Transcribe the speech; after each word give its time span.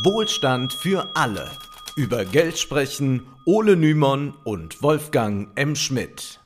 Wohlstand 0.00 0.72
für 0.72 1.10
alle. 1.14 1.50
Über 1.96 2.24
Geld 2.24 2.58
sprechen 2.58 3.26
Ole 3.44 3.76
Nymon 3.76 4.32
und 4.42 4.82
Wolfgang 4.82 5.48
M. 5.54 5.76
Schmidt. 5.76 6.40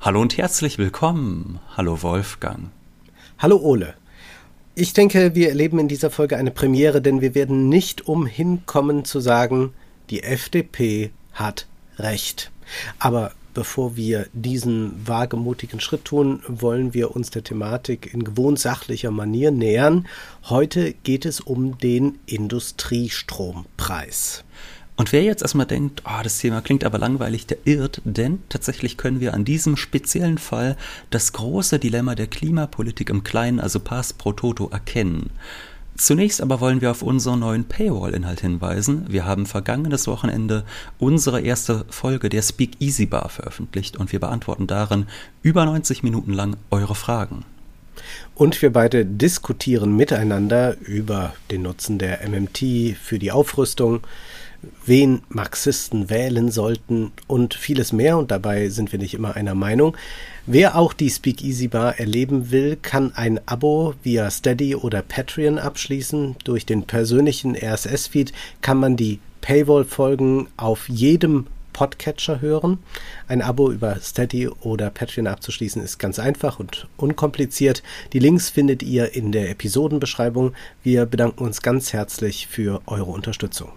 Hallo 0.00 0.20
und 0.20 0.36
herzlich 0.36 0.76
willkommen. 0.76 1.60
Hallo 1.76 2.02
Wolfgang. 2.02 2.70
Hallo 3.38 3.58
Ole. 3.58 3.94
Ich 4.74 4.94
denke, 4.94 5.36
wir 5.36 5.48
erleben 5.50 5.78
in 5.78 5.86
dieser 5.86 6.10
Folge 6.10 6.36
eine 6.38 6.50
Premiere, 6.50 7.00
denn 7.00 7.20
wir 7.20 7.36
werden 7.36 7.68
nicht 7.68 8.08
umhin 8.08 8.66
kommen 8.66 9.04
zu 9.04 9.20
sagen, 9.20 9.72
die 10.10 10.24
FDP 10.24 11.12
hat 11.32 11.68
recht. 11.98 12.50
Aber 12.98 13.30
bevor 13.56 13.96
wir 13.96 14.28
diesen 14.34 15.08
wagemutigen 15.08 15.80
Schritt 15.80 16.04
tun, 16.04 16.42
wollen 16.46 16.92
wir 16.92 17.16
uns 17.16 17.30
der 17.30 17.42
Thematik 17.42 18.12
in 18.12 18.22
gewohnt 18.22 18.58
sachlicher 18.58 19.10
Manier 19.10 19.50
nähern. 19.50 20.06
Heute 20.44 20.92
geht 20.92 21.24
es 21.24 21.40
um 21.40 21.78
den 21.78 22.18
Industriestrompreis. 22.26 24.44
Und 24.96 25.12
wer 25.12 25.22
jetzt 25.22 25.40
erstmal 25.40 25.64
denkt, 25.64 26.02
oh, 26.04 26.22
das 26.22 26.38
Thema 26.38 26.60
klingt 26.60 26.84
aber 26.84 26.98
langweilig, 26.98 27.46
der 27.46 27.56
irrt, 27.64 28.02
denn 28.04 28.42
tatsächlich 28.50 28.98
können 28.98 29.20
wir 29.20 29.32
an 29.32 29.46
diesem 29.46 29.78
speziellen 29.78 30.36
Fall 30.36 30.76
das 31.08 31.32
große 31.32 31.78
Dilemma 31.78 32.14
der 32.14 32.26
Klimapolitik 32.26 33.08
im 33.08 33.24
Kleinen, 33.24 33.58
also 33.58 33.80
Pass 33.80 34.12
pro 34.12 34.32
Toto, 34.32 34.68
erkennen. 34.68 35.30
Zunächst 35.96 36.42
aber 36.42 36.60
wollen 36.60 36.82
wir 36.82 36.90
auf 36.90 37.02
unseren 37.02 37.40
neuen 37.40 37.64
Paywall-Inhalt 37.64 38.40
hinweisen. 38.40 39.06
Wir 39.08 39.24
haben 39.24 39.46
vergangenes 39.46 40.06
Wochenende 40.06 40.64
unsere 40.98 41.40
erste 41.40 41.86
Folge 41.88 42.28
der 42.28 42.42
Speak 42.42 42.72
Easy 42.80 43.06
Bar 43.06 43.30
veröffentlicht 43.30 43.96
und 43.96 44.12
wir 44.12 44.20
beantworten 44.20 44.66
darin 44.66 45.06
über 45.42 45.64
90 45.64 46.02
Minuten 46.02 46.34
lang 46.34 46.56
eure 46.70 46.94
Fragen. 46.94 47.44
Und 48.34 48.60
wir 48.60 48.72
beide 48.72 49.06
diskutieren 49.06 49.96
miteinander 49.96 50.76
über 50.80 51.32
den 51.50 51.62
Nutzen 51.62 51.98
der 51.98 52.28
MMT 52.28 52.96
für 53.00 53.18
die 53.18 53.32
Aufrüstung, 53.32 54.00
wen 54.84 55.22
Marxisten 55.28 56.10
wählen 56.10 56.50
sollten 56.50 57.12
und 57.26 57.54
vieles 57.54 57.92
mehr. 57.92 58.18
Und 58.18 58.30
dabei 58.30 58.68
sind 58.68 58.92
wir 58.92 58.98
nicht 58.98 59.14
immer 59.14 59.36
einer 59.36 59.54
Meinung. 59.54 59.96
Wer 60.46 60.76
auch 60.76 60.92
die 60.92 61.10
Speakeasy 61.10 61.68
Bar 61.68 61.98
erleben 61.98 62.50
will, 62.50 62.76
kann 62.80 63.12
ein 63.14 63.40
Abo 63.46 63.94
via 64.02 64.30
Steady 64.30 64.74
oder 64.76 65.02
Patreon 65.02 65.58
abschließen. 65.58 66.36
Durch 66.44 66.66
den 66.66 66.84
persönlichen 66.84 67.56
RSS-Feed 67.56 68.32
kann 68.60 68.78
man 68.78 68.96
die 68.96 69.18
Paywall-Folgen 69.40 70.48
auf 70.56 70.88
jedem 70.88 71.46
Podcatcher 71.76 72.40
hören. 72.40 72.78
Ein 73.28 73.42
Abo 73.42 73.70
über 73.70 73.96
Steady 74.00 74.48
oder 74.48 74.88
Patreon 74.88 75.26
abzuschließen 75.26 75.82
ist 75.82 75.98
ganz 75.98 76.18
einfach 76.18 76.58
und 76.58 76.88
unkompliziert. 76.96 77.82
Die 78.14 78.18
Links 78.18 78.48
findet 78.48 78.82
ihr 78.82 79.14
in 79.14 79.30
der 79.30 79.50
Episodenbeschreibung. 79.50 80.54
Wir 80.82 81.04
bedanken 81.04 81.44
uns 81.44 81.60
ganz 81.60 81.92
herzlich 81.92 82.46
für 82.46 82.80
eure 82.86 83.10
Unterstützung. 83.10 83.72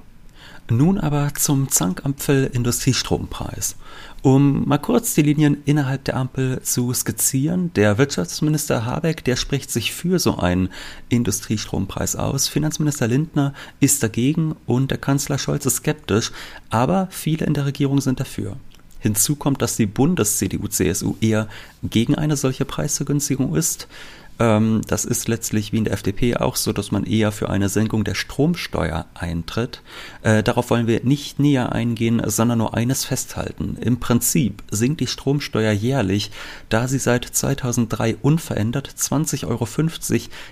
Nun 0.71 0.99
aber 0.99 1.33
zum 1.33 1.69
Zankampfel 1.69 2.45
Industriestrompreis. 2.53 3.75
Um 4.21 4.67
mal 4.67 4.77
kurz 4.77 5.15
die 5.15 5.23
Linien 5.23 5.57
innerhalb 5.65 6.03
der 6.03 6.15
Ampel 6.15 6.61
zu 6.61 6.93
skizzieren, 6.93 7.73
der 7.73 7.97
Wirtschaftsminister 7.97 8.85
Habeck, 8.85 9.23
der 9.23 9.35
spricht 9.35 9.71
sich 9.71 9.93
für 9.93 10.19
so 10.19 10.37
einen 10.37 10.69
Industriestrompreis 11.09 12.15
aus, 12.15 12.47
Finanzminister 12.47 13.07
Lindner 13.07 13.53
ist 13.79 14.03
dagegen 14.03 14.55
und 14.67 14.91
der 14.91 14.99
Kanzler 14.99 15.39
Scholz 15.39 15.65
ist 15.65 15.77
skeptisch, 15.77 16.31
aber 16.69 17.07
viele 17.09 17.47
in 17.47 17.55
der 17.55 17.65
Regierung 17.65 17.99
sind 17.99 18.19
dafür. 18.19 18.57
Hinzu 18.99 19.37
kommt, 19.37 19.61
dass 19.61 19.77
die 19.77 19.85
Bundes-CDU-CSU 19.85 21.15
eher 21.21 21.47
gegen 21.81 22.15
eine 22.15 22.35
solche 22.35 22.65
Preisvergünstigung 22.65 23.55
ist. 23.55 23.87
Ähm, 24.39 24.81
das 24.87 25.05
ist 25.05 25.27
letztlich 25.27 25.73
wie 25.73 25.77
in 25.77 25.83
der 25.83 25.93
FDP 25.93 26.37
auch 26.37 26.55
so, 26.55 26.71
dass 26.71 26.91
man 26.91 27.03
eher 27.03 27.31
für 27.31 27.49
eine 27.49 27.69
Senkung 27.69 28.03
der 28.03 28.15
Stromsteuer 28.15 29.05
eintritt. 29.13 29.81
Äh, 30.23 30.43
darauf 30.43 30.69
wollen 30.69 30.87
wir 30.87 31.03
nicht 31.03 31.39
näher 31.39 31.73
eingehen, 31.73 32.21
sondern 32.25 32.59
nur 32.59 32.73
eines 32.73 33.05
festhalten. 33.05 33.77
Im 33.81 33.99
Prinzip 33.99 34.63
sinkt 34.71 35.01
die 35.01 35.07
Stromsteuer 35.07 35.71
jährlich, 35.71 36.31
da 36.69 36.87
sie 36.87 36.99
seit 36.99 37.25
2003 37.25 38.15
unverändert 38.21 38.89
20,50 38.89 39.47
Euro 39.47 39.67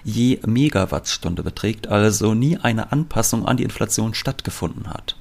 je 0.03 0.39
Megawattstunde 0.45 1.43
beträgt, 1.43 1.87
also 1.87 2.33
nie 2.33 2.57
eine 2.57 2.91
Anpassung 2.91 3.45
an 3.45 3.57
die 3.57 3.63
Inflation 3.63 4.13
stattgefunden 4.13 4.87
hat. 4.89 5.15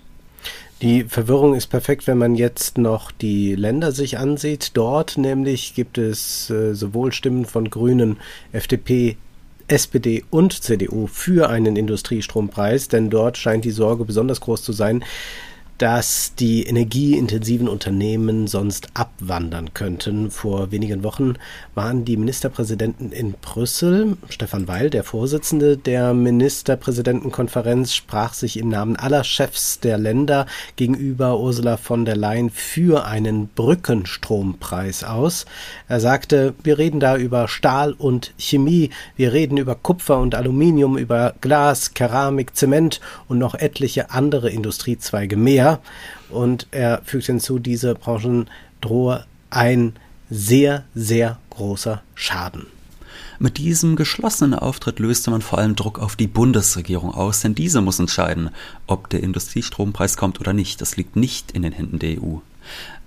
Die 0.83 1.05
Verwirrung 1.05 1.55
ist 1.55 1.69
perfekt, 1.69 2.07
wenn 2.07 2.19
man 2.19 2.35
jetzt 2.35 2.77
noch 2.77 3.11
die 3.11 3.55
Länder 3.55 3.93
sich 3.93 4.19
ansieht. 4.19 4.73
Dort 4.75 5.17
nämlich 5.17 5.75
gibt 5.75 5.97
es 5.97 6.51
äh, 6.51 6.75
sowohl 6.75 7.13
Stimmen 7.13 7.47
von 7.47 7.71
Grünen, 7.71 8.19
FDP, 8.53 9.17
SPD 9.69 10.23
und 10.31 10.63
CDU 10.63 11.07
für 11.07 11.49
einen 11.49 11.77
Industriestrompreis, 11.77 12.89
denn 12.89 13.09
dort 13.09 13.39
scheint 13.39 13.65
die 13.65 13.71
Sorge 13.71 14.05
besonders 14.05 14.43
groß 14.43 14.63
zu 14.63 14.73
sein, 14.73 15.03
dass 15.79 16.35
die 16.35 16.65
energieintensiven 16.65 17.69
Unternehmen 17.69 18.47
sonst 18.47 18.89
abwandern 18.95 19.75
könnten. 19.75 20.31
Vor 20.31 20.71
wenigen 20.71 21.03
Wochen 21.03 21.35
waren 21.75 22.05
die 22.05 22.17
Ministerpräsidenten 22.17 23.13
in 23.13 23.33
Brüssel. 23.33 24.17
Stefan 24.31 24.69
Weil, 24.69 24.89
der 24.89 25.05
Vorsitzende 25.05 25.77
der 25.77 26.15
Ministerpräsidentenkonferenz, 26.15 27.95
sprach 27.95 28.33
sich 28.33 28.59
im 28.59 28.69
Namen 28.69 28.97
aller 28.97 29.23
Chefs 29.23 29.81
der 29.81 29.99
Länder 29.99 30.47
gegenüber 30.77 31.39
Ursula 31.39 31.77
von 31.77 32.07
der 32.07 32.17
Leyen 32.17 32.49
für 32.51 33.05
einen 33.05 33.49
Brückenstrompreis 33.49 35.05
aus. 35.05 35.45
Er 35.89 36.01
sagte, 36.01 36.55
wir 36.63 36.79
reden 36.79 37.01
da 37.01 37.17
über 37.17 37.49
Stahl 37.49 37.93
und 37.93 38.33
Chemie, 38.39 38.91
wir 39.17 39.35
reden 39.35 39.59
über 39.59 39.75
Kupfer 39.75 40.21
und 40.21 40.35
Aluminium, 40.35 40.97
über 40.97 41.35
Glas, 41.43 41.93
Keramik, 41.93 42.57
Zement 42.57 43.01
und 43.29 43.39
noch 43.39 43.55
etliche 43.55 44.11
andere 44.11 44.49
Industriezweige 44.49 45.37
mehr 45.37 45.66
mehr. 45.67 45.81
Und 46.31 46.67
er 46.71 47.03
fügt 47.05 47.27
hinzu, 47.27 47.59
diese 47.59 47.95
Branchen 47.95 48.49
drohe 48.81 49.25
ein 49.51 49.95
sehr, 50.31 50.85
sehr 50.95 51.39
großer 51.51 52.03
Schaden. 52.15 52.67
Mit 53.39 53.59
diesem 53.59 53.97
geschlossenen 53.97 54.55
Auftritt 54.55 54.99
löste 54.99 55.31
man 55.31 55.43
vor 55.43 55.59
allem 55.59 55.77
Druck 55.77 55.99
auf 55.99 56.17
die 56.17 56.27
Bundesregierung 56.27 57.15
aus, 57.15 57.41
denn 57.41 57.55
diese 57.55 57.83
muss 57.83 57.99
entscheiden, 57.99 58.51
ob 58.87 59.11
der 59.11 59.23
Industriestrompreis 59.23 60.17
kommt 60.17 60.41
oder 60.41 60.55
nicht. 60.55 60.81
Das 60.81 60.97
liegt 60.97 61.17
nicht 61.17 61.53
in 61.53 61.63
den 61.63 61.73
Händen 61.73 61.99
der 61.99 62.23
EU. 62.23 62.39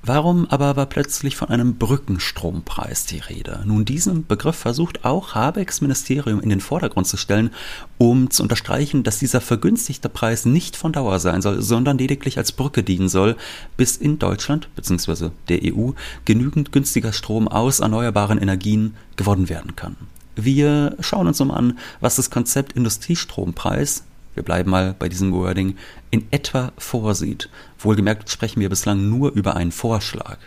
Warum 0.02 0.46
aber 0.50 0.78
war 0.78 0.86
plötzlich 0.86 1.36
von 1.36 1.50
einem 1.50 1.76
Brückenstrompreis 1.76 3.06
die 3.06 3.20
Rede? 3.20 3.62
Nun, 3.66 3.84
diesen 3.84 4.26
Begriff 4.26 4.56
versucht 4.56 5.04
auch 5.04 5.36
Habecks 5.36 5.82
Ministerium 5.82 6.40
in 6.40 6.50
den 6.50 6.62
Vordergrund 6.62 7.06
zu 7.06 7.18
stellen, 7.18 7.52
um 7.98 8.30
zu 8.30 8.44
unterstreichen, 8.44 9.04
dass 9.04 9.20
dieser 9.20 9.42
vergünstigte 9.42 10.08
Preis 10.08 10.46
nicht 10.46 10.78
von 10.78 10.94
Dauer 10.94 11.20
sein 11.20 11.42
soll, 11.42 11.62
sondern 11.62 11.98
lediglich 11.98 12.38
als 12.38 12.54
Brücke 12.54 12.82
dienen 12.82 13.10
soll, 13.10 13.36
bis 13.76 13.98
in 13.98 14.20
Deutschland 14.20 14.74
bzw. 14.76 15.32
der 15.50 15.60
EU 15.66 15.92
genügend 16.24 16.72
günstiger 16.72 17.12
Strom 17.12 17.50
aus 17.50 17.82
erneuerbaren 17.82 18.38
Energien 18.38 18.96
gewonnen 19.18 19.50
werden 19.50 19.76
kann. 19.76 19.98
Wir 20.38 20.96
schauen 21.02 21.28
uns 21.28 21.40
nun 21.40 21.52
an, 21.52 21.78
was 22.00 22.16
das 22.16 22.30
Konzept 22.30 22.72
Industriestrompreis 22.72 24.06
wir 24.40 24.46
bleiben 24.46 24.72
mal 24.72 24.96
bei 24.98 25.10
diesem 25.10 25.34
Wording, 25.34 25.76
in 26.12 26.26
etwa 26.32 26.72
vorsieht. 26.78 27.50
Wohlgemerkt 27.78 28.30
sprechen 28.30 28.62
wir 28.62 28.70
bislang 28.70 29.10
nur 29.10 29.34
über 29.34 29.58
einen 29.58 29.74
Vorschlag. 29.74 30.38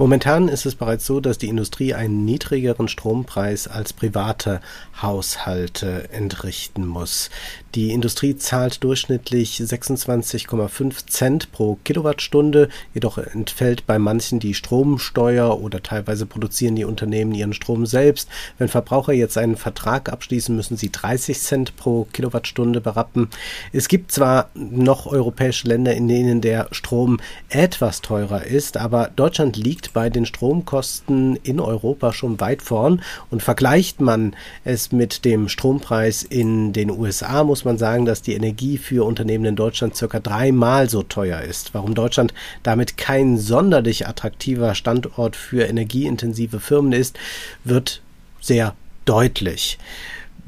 Momentan 0.00 0.46
ist 0.46 0.64
es 0.64 0.76
bereits 0.76 1.06
so, 1.06 1.18
dass 1.18 1.38
die 1.38 1.48
Industrie 1.48 1.92
einen 1.92 2.24
niedrigeren 2.24 2.86
Strompreis 2.86 3.66
als 3.66 3.92
private 3.92 4.60
Haushalte 5.02 6.08
entrichten 6.12 6.86
muss. 6.86 7.30
Die 7.74 7.90
Industrie 7.90 8.36
zahlt 8.36 8.84
durchschnittlich 8.84 9.58
26,5 9.58 11.08
Cent 11.08 11.50
pro 11.50 11.78
Kilowattstunde, 11.82 12.68
jedoch 12.94 13.18
entfällt 13.18 13.88
bei 13.88 13.98
manchen 13.98 14.38
die 14.38 14.54
Stromsteuer 14.54 15.60
oder 15.60 15.82
teilweise 15.82 16.26
produzieren 16.26 16.76
die 16.76 16.84
Unternehmen 16.84 17.34
ihren 17.34 17.52
Strom 17.52 17.84
selbst. 17.84 18.28
Wenn 18.56 18.68
Verbraucher 18.68 19.14
jetzt 19.14 19.36
einen 19.36 19.56
Vertrag 19.56 20.12
abschließen, 20.12 20.54
müssen 20.54 20.76
sie 20.76 20.92
30 20.92 21.40
Cent 21.40 21.76
pro 21.76 22.06
Kilowattstunde 22.12 22.80
berappen. 22.80 23.30
Es 23.72 23.88
gibt 23.88 24.12
zwar 24.12 24.50
noch 24.54 25.06
europäische 25.06 25.66
Länder, 25.66 25.92
in 25.94 26.06
denen 26.06 26.40
der 26.40 26.68
Strom 26.70 27.18
etwas 27.48 28.00
teurer 28.00 28.44
ist, 28.44 28.76
aber 28.76 29.10
Deutschland 29.16 29.56
liegt 29.56 29.87
bei 29.92 30.10
den 30.10 30.26
Stromkosten 30.26 31.36
in 31.36 31.60
Europa 31.60 32.12
schon 32.12 32.40
weit 32.40 32.62
vorn 32.62 33.02
und 33.30 33.42
vergleicht 33.42 34.00
man 34.00 34.34
es 34.64 34.92
mit 34.92 35.24
dem 35.24 35.48
Strompreis 35.48 36.22
in 36.22 36.72
den 36.72 36.90
USA, 36.90 37.44
muss 37.44 37.64
man 37.64 37.78
sagen, 37.78 38.04
dass 38.04 38.22
die 38.22 38.34
Energie 38.34 38.78
für 38.78 39.04
Unternehmen 39.04 39.44
in 39.44 39.56
Deutschland 39.56 39.96
circa 39.96 40.20
dreimal 40.20 40.88
so 40.88 41.02
teuer 41.02 41.40
ist. 41.40 41.74
Warum 41.74 41.94
Deutschland 41.94 42.34
damit 42.62 42.96
kein 42.96 43.38
sonderlich 43.38 44.06
attraktiver 44.06 44.74
Standort 44.74 45.36
für 45.36 45.64
energieintensive 45.64 46.60
Firmen 46.60 46.92
ist, 46.92 47.18
wird 47.64 48.02
sehr 48.40 48.74
deutlich. 49.04 49.78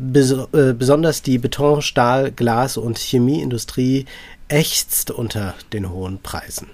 Äh, 0.00 0.72
besonders 0.72 1.22
die 1.22 1.38
Beton, 1.38 1.82
Stahl, 1.82 2.32
Glas 2.32 2.76
und 2.76 2.98
Chemieindustrie 2.98 4.06
ächzt 4.48 5.10
unter 5.10 5.54
den 5.72 5.90
hohen 5.90 6.18
Preisen. 6.22 6.68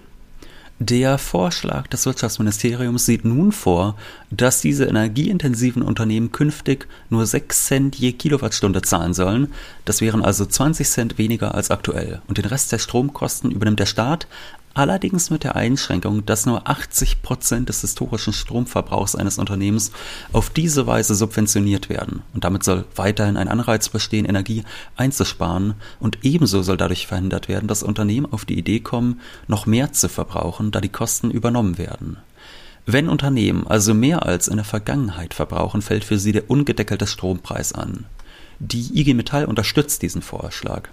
Der 0.78 1.17
Vorschlag 1.17 1.87
des 1.87 2.05
Wirtschaftsministeriums 2.05 3.06
sieht 3.06 3.25
nun 3.25 3.50
vor, 3.50 3.96
dass 4.31 4.61
diese 4.61 4.84
energieintensiven 4.84 5.81
Unternehmen 5.81 6.32
künftig 6.32 6.87
nur 7.08 7.25
6 7.25 7.67
Cent 7.67 7.96
je 7.96 8.12
Kilowattstunde 8.12 8.82
zahlen 8.82 9.14
sollen. 9.14 9.55
Das 9.87 10.02
wären 10.02 10.23
also 10.23 10.44
20 10.44 10.87
Cent 10.87 11.17
weniger 11.17 11.55
als 11.55 11.70
aktuell. 11.70 12.20
Und 12.28 12.37
den 12.37 12.44
Rest 12.44 12.73
der 12.73 12.78
Stromkosten 12.78 13.50
übernimmt 13.50 13.81
der 13.81 13.87
Staat, 13.87 14.26
allerdings 14.76 15.31
mit 15.31 15.44
der 15.44 15.56
Einschränkung, 15.56 16.26
dass 16.26 16.46
nur 16.46 16.69
80 16.69 17.23
Prozent 17.23 17.69
des 17.69 17.81
historischen 17.81 18.32
Stromverbrauchs 18.32 19.14
eines 19.14 19.38
Unternehmens 19.38 19.90
auf 20.32 20.50
diese 20.50 20.87
Weise 20.87 21.14
subventioniert 21.14 21.88
werden. 21.88 22.23
Und 22.34 22.44
damit 22.44 22.62
soll 22.62 22.84
weiterhin 22.94 23.37
ein 23.37 23.49
Anreiz 23.49 23.88
bestehen, 23.88 24.26
Energie 24.26 24.64
einzusparen. 24.96 25.75
Und 25.99 26.19
ebenso 26.23 26.62
soll 26.62 26.76
dadurch 26.76 27.06
verhindert 27.06 27.49
werden, 27.49 27.69
dass 27.69 27.82
Unternehmen 27.82 28.31
auf 28.31 28.44
die 28.44 28.58
Idee 28.58 28.81
kommen, 28.81 29.20
noch 29.49 29.67
mehr 29.67 29.93
zu 29.93 30.08
verbrauchen, 30.08 30.70
da 30.70 30.81
die 30.81 30.88
Kosten 30.88 31.31
übernommen 31.31 31.79
werden. 31.79 32.19
Wenn 32.84 33.08
Unternehmen 33.08 33.67
also 33.67 33.94
mehr 33.94 34.25
als 34.25 34.46
in 34.46 34.56
der 34.56 34.64
Vergangenheit 34.64 35.34
verbrauchen, 35.34 35.82
fällt 35.82 36.05
für 36.05 36.19
sie 36.19 36.32
der 36.32 36.50
ungedeckelte 36.50 37.06
Strompreis 37.06 37.72
an. 37.72 38.05
Die 38.58 38.99
IG 38.99 39.14
Metall 39.14 39.46
unterstützt 39.46 40.02
diesen 40.02 40.22
Vorschlag. 40.22 40.88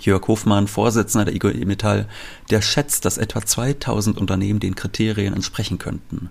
Jörg 0.00 0.26
Hofmann, 0.28 0.68
Vorsitzender 0.68 1.24
der 1.24 1.34
IG 1.34 1.64
Metall, 1.64 2.06
der 2.50 2.62
schätzt, 2.62 3.04
dass 3.04 3.18
etwa 3.18 3.44
2000 3.44 4.18
Unternehmen 4.18 4.60
den 4.60 4.74
Kriterien 4.74 5.34
entsprechen 5.34 5.78
könnten. 5.78 6.30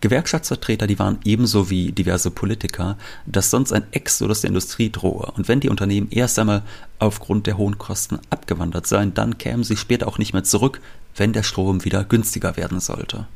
Gewerkschaftsvertreter, 0.00 0.86
die 0.86 0.98
waren 0.98 1.18
ebenso 1.24 1.70
wie 1.70 1.92
diverse 1.92 2.30
Politiker, 2.30 2.96
dass 3.26 3.50
sonst 3.50 3.72
ein 3.72 3.84
Exodus 3.92 4.40
der 4.40 4.48
Industrie 4.48 4.90
drohe. 4.90 5.32
Und 5.36 5.48
wenn 5.48 5.60
die 5.60 5.68
Unternehmen 5.68 6.08
erst 6.10 6.38
einmal 6.38 6.62
aufgrund 6.98 7.46
der 7.46 7.56
hohen 7.56 7.78
Kosten 7.78 8.18
abgewandert 8.30 8.86
seien, 8.86 9.14
dann 9.14 9.38
kämen 9.38 9.64
sie 9.64 9.76
später 9.76 10.08
auch 10.08 10.18
nicht 10.18 10.32
mehr 10.32 10.44
zurück, 10.44 10.80
wenn 11.16 11.32
der 11.32 11.42
Strom 11.42 11.84
wieder 11.84 12.04
günstiger 12.04 12.56
werden 12.56 12.80
sollte. 12.80 13.26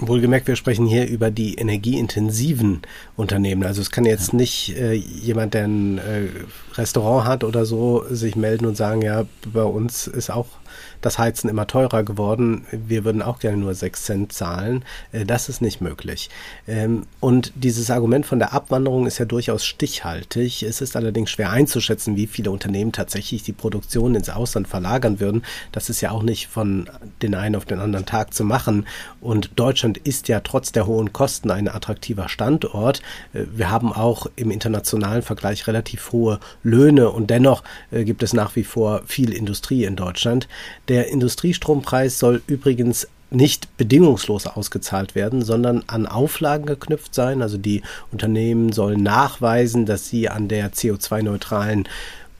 Wohlgemerkt, 0.00 0.48
wir 0.48 0.56
sprechen 0.56 0.86
hier 0.86 1.06
über 1.06 1.30
die 1.30 1.54
energieintensiven 1.54 2.82
Unternehmen. 3.16 3.64
Also 3.64 3.80
es 3.80 3.90
kann 3.90 4.04
jetzt 4.04 4.32
nicht 4.32 4.76
äh, 4.76 4.92
jemand, 4.92 5.54
der 5.54 5.64
ein 5.64 5.98
äh, 5.98 6.28
Restaurant 6.74 7.26
hat 7.26 7.44
oder 7.44 7.64
so, 7.64 8.04
sich 8.10 8.34
melden 8.34 8.66
und 8.66 8.76
sagen, 8.76 9.02
ja, 9.02 9.24
bei 9.52 9.62
uns 9.62 10.06
ist 10.06 10.30
auch 10.30 10.46
das 11.04 11.18
Heizen 11.18 11.48
immer 11.48 11.66
teurer 11.66 12.02
geworden. 12.02 12.66
Wir 12.70 13.04
würden 13.04 13.22
auch 13.22 13.38
gerne 13.38 13.58
nur 13.58 13.74
6 13.74 14.04
Cent 14.04 14.32
zahlen. 14.32 14.84
Äh, 15.12 15.24
das 15.24 15.48
ist 15.48 15.60
nicht 15.60 15.80
möglich. 15.80 16.30
Ähm, 16.66 17.06
und 17.20 17.52
dieses 17.54 17.90
Argument 17.90 18.26
von 18.26 18.38
der 18.38 18.52
Abwanderung 18.52 19.06
ist 19.06 19.18
ja 19.18 19.24
durchaus 19.24 19.64
stichhaltig. 19.64 20.62
Es 20.62 20.80
ist 20.80 20.96
allerdings 20.96 21.30
schwer 21.30 21.50
einzuschätzen, 21.50 22.16
wie 22.16 22.26
viele 22.26 22.50
Unternehmen 22.50 22.92
tatsächlich 22.92 23.42
die 23.42 23.52
Produktion 23.52 24.14
ins 24.14 24.30
Ausland 24.30 24.68
verlagern 24.68 25.20
würden. 25.20 25.42
Das 25.72 25.90
ist 25.90 26.00
ja 26.00 26.10
auch 26.10 26.22
nicht 26.22 26.46
von 26.46 26.88
den 27.22 27.34
einen 27.34 27.56
auf 27.56 27.64
den 27.64 27.80
anderen 27.80 28.06
Tag 28.06 28.32
zu 28.32 28.44
machen. 28.44 28.86
Und 29.20 29.50
Deutschland 29.56 29.98
ist 29.98 30.28
ja 30.28 30.40
trotz 30.40 30.72
der 30.72 30.86
hohen 30.86 31.12
Kosten 31.12 31.50
ein 31.50 31.68
attraktiver 31.68 32.28
Standort. 32.28 33.02
Äh, 33.32 33.44
wir 33.54 33.70
haben 33.70 33.92
auch 33.92 34.26
im 34.36 34.50
internationalen 34.50 35.22
Vergleich 35.22 35.66
relativ 35.66 36.12
hohe 36.12 36.40
Löhne 36.62 37.10
und 37.10 37.28
dennoch 37.28 37.62
äh, 37.90 38.04
gibt 38.04 38.22
es 38.22 38.32
nach 38.32 38.56
wie 38.56 38.64
vor 38.64 39.02
viel 39.06 39.32
Industrie 39.32 39.84
in 39.84 39.96
Deutschland. 39.96 40.48
Der 40.88 40.93
Industriestrompreis 41.02 42.18
soll 42.18 42.42
übrigens 42.46 43.08
nicht 43.30 43.76
bedingungslos 43.76 44.46
ausgezahlt 44.46 45.14
werden, 45.14 45.42
sondern 45.42 45.82
an 45.86 46.06
Auflagen 46.06 46.66
geknüpft 46.66 47.14
sein. 47.14 47.42
Also 47.42 47.58
die 47.58 47.82
Unternehmen 48.12 48.72
sollen 48.72 49.02
nachweisen, 49.02 49.86
dass 49.86 50.08
sie 50.08 50.28
an 50.28 50.48
der 50.48 50.72
CO2-neutralen 50.72 51.88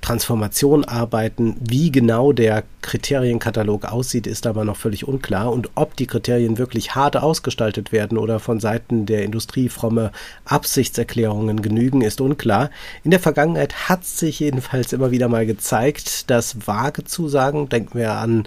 Transformation 0.04 0.84
arbeiten. 0.84 1.56
Wie 1.60 1.90
genau 1.90 2.32
der 2.32 2.64
Kriterienkatalog 2.82 3.86
aussieht, 3.86 4.26
ist 4.26 4.46
aber 4.46 4.66
noch 4.66 4.76
völlig 4.76 5.08
unklar. 5.08 5.50
Und 5.50 5.70
ob 5.76 5.96
die 5.96 6.06
Kriterien 6.06 6.58
wirklich 6.58 6.94
hart 6.94 7.16
ausgestaltet 7.16 7.90
werden 7.90 8.18
oder 8.18 8.38
von 8.38 8.60
Seiten 8.60 9.06
der 9.06 9.24
Industrie 9.24 9.70
fromme 9.70 10.12
Absichtserklärungen 10.44 11.62
genügen, 11.62 12.02
ist 12.02 12.20
unklar. 12.20 12.68
In 13.02 13.12
der 13.12 13.20
Vergangenheit 13.20 13.88
hat 13.88 14.04
sich 14.04 14.40
jedenfalls 14.40 14.92
immer 14.92 15.10
wieder 15.10 15.28
mal 15.28 15.46
gezeigt, 15.46 16.28
dass 16.28 16.66
vage 16.66 17.04
Zusagen, 17.04 17.70
denken 17.70 17.98
wir 17.98 18.12
an 18.12 18.46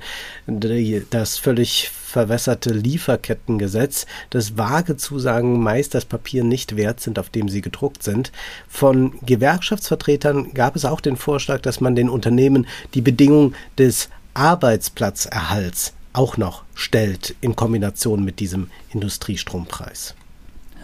das 1.10 1.39
völlig 1.39 1.89
verwässerte 2.07 2.71
Lieferkettengesetz, 2.71 4.06
dass 4.30 4.57
vage 4.57 4.95
Zusagen 4.95 5.62
meist 5.62 5.94
das 5.94 6.06
Papier 6.06 6.45
nicht 6.45 6.77
wert 6.77 7.01
sind, 7.01 7.19
auf 7.19 7.30
dem 7.30 7.50
sie 7.50 7.62
gedruckt 7.62 8.01
sind. 8.01 8.31
Von 8.69 9.19
Gewerkschaftsvertretern 9.25 10.54
gab 10.54 10.77
es 10.77 10.86
auch 10.86 11.01
den 11.01 11.18
Vorschlag, 11.18 11.59
dass 11.62 11.81
man 11.81 11.95
den 11.95 12.09
Unternehmen 12.09 12.65
die 12.94 13.01
Bedingung 13.01 13.54
des 13.77 14.09
Arbeitsplatzerhalts 14.33 15.94
auch 16.13 16.38
noch 16.38 16.63
stellt 16.75 17.36
in 17.42 17.57
Kombination 17.57 18.24
mit 18.24 18.39
diesem 18.39 18.69
Industriestrompreis. 18.94 20.15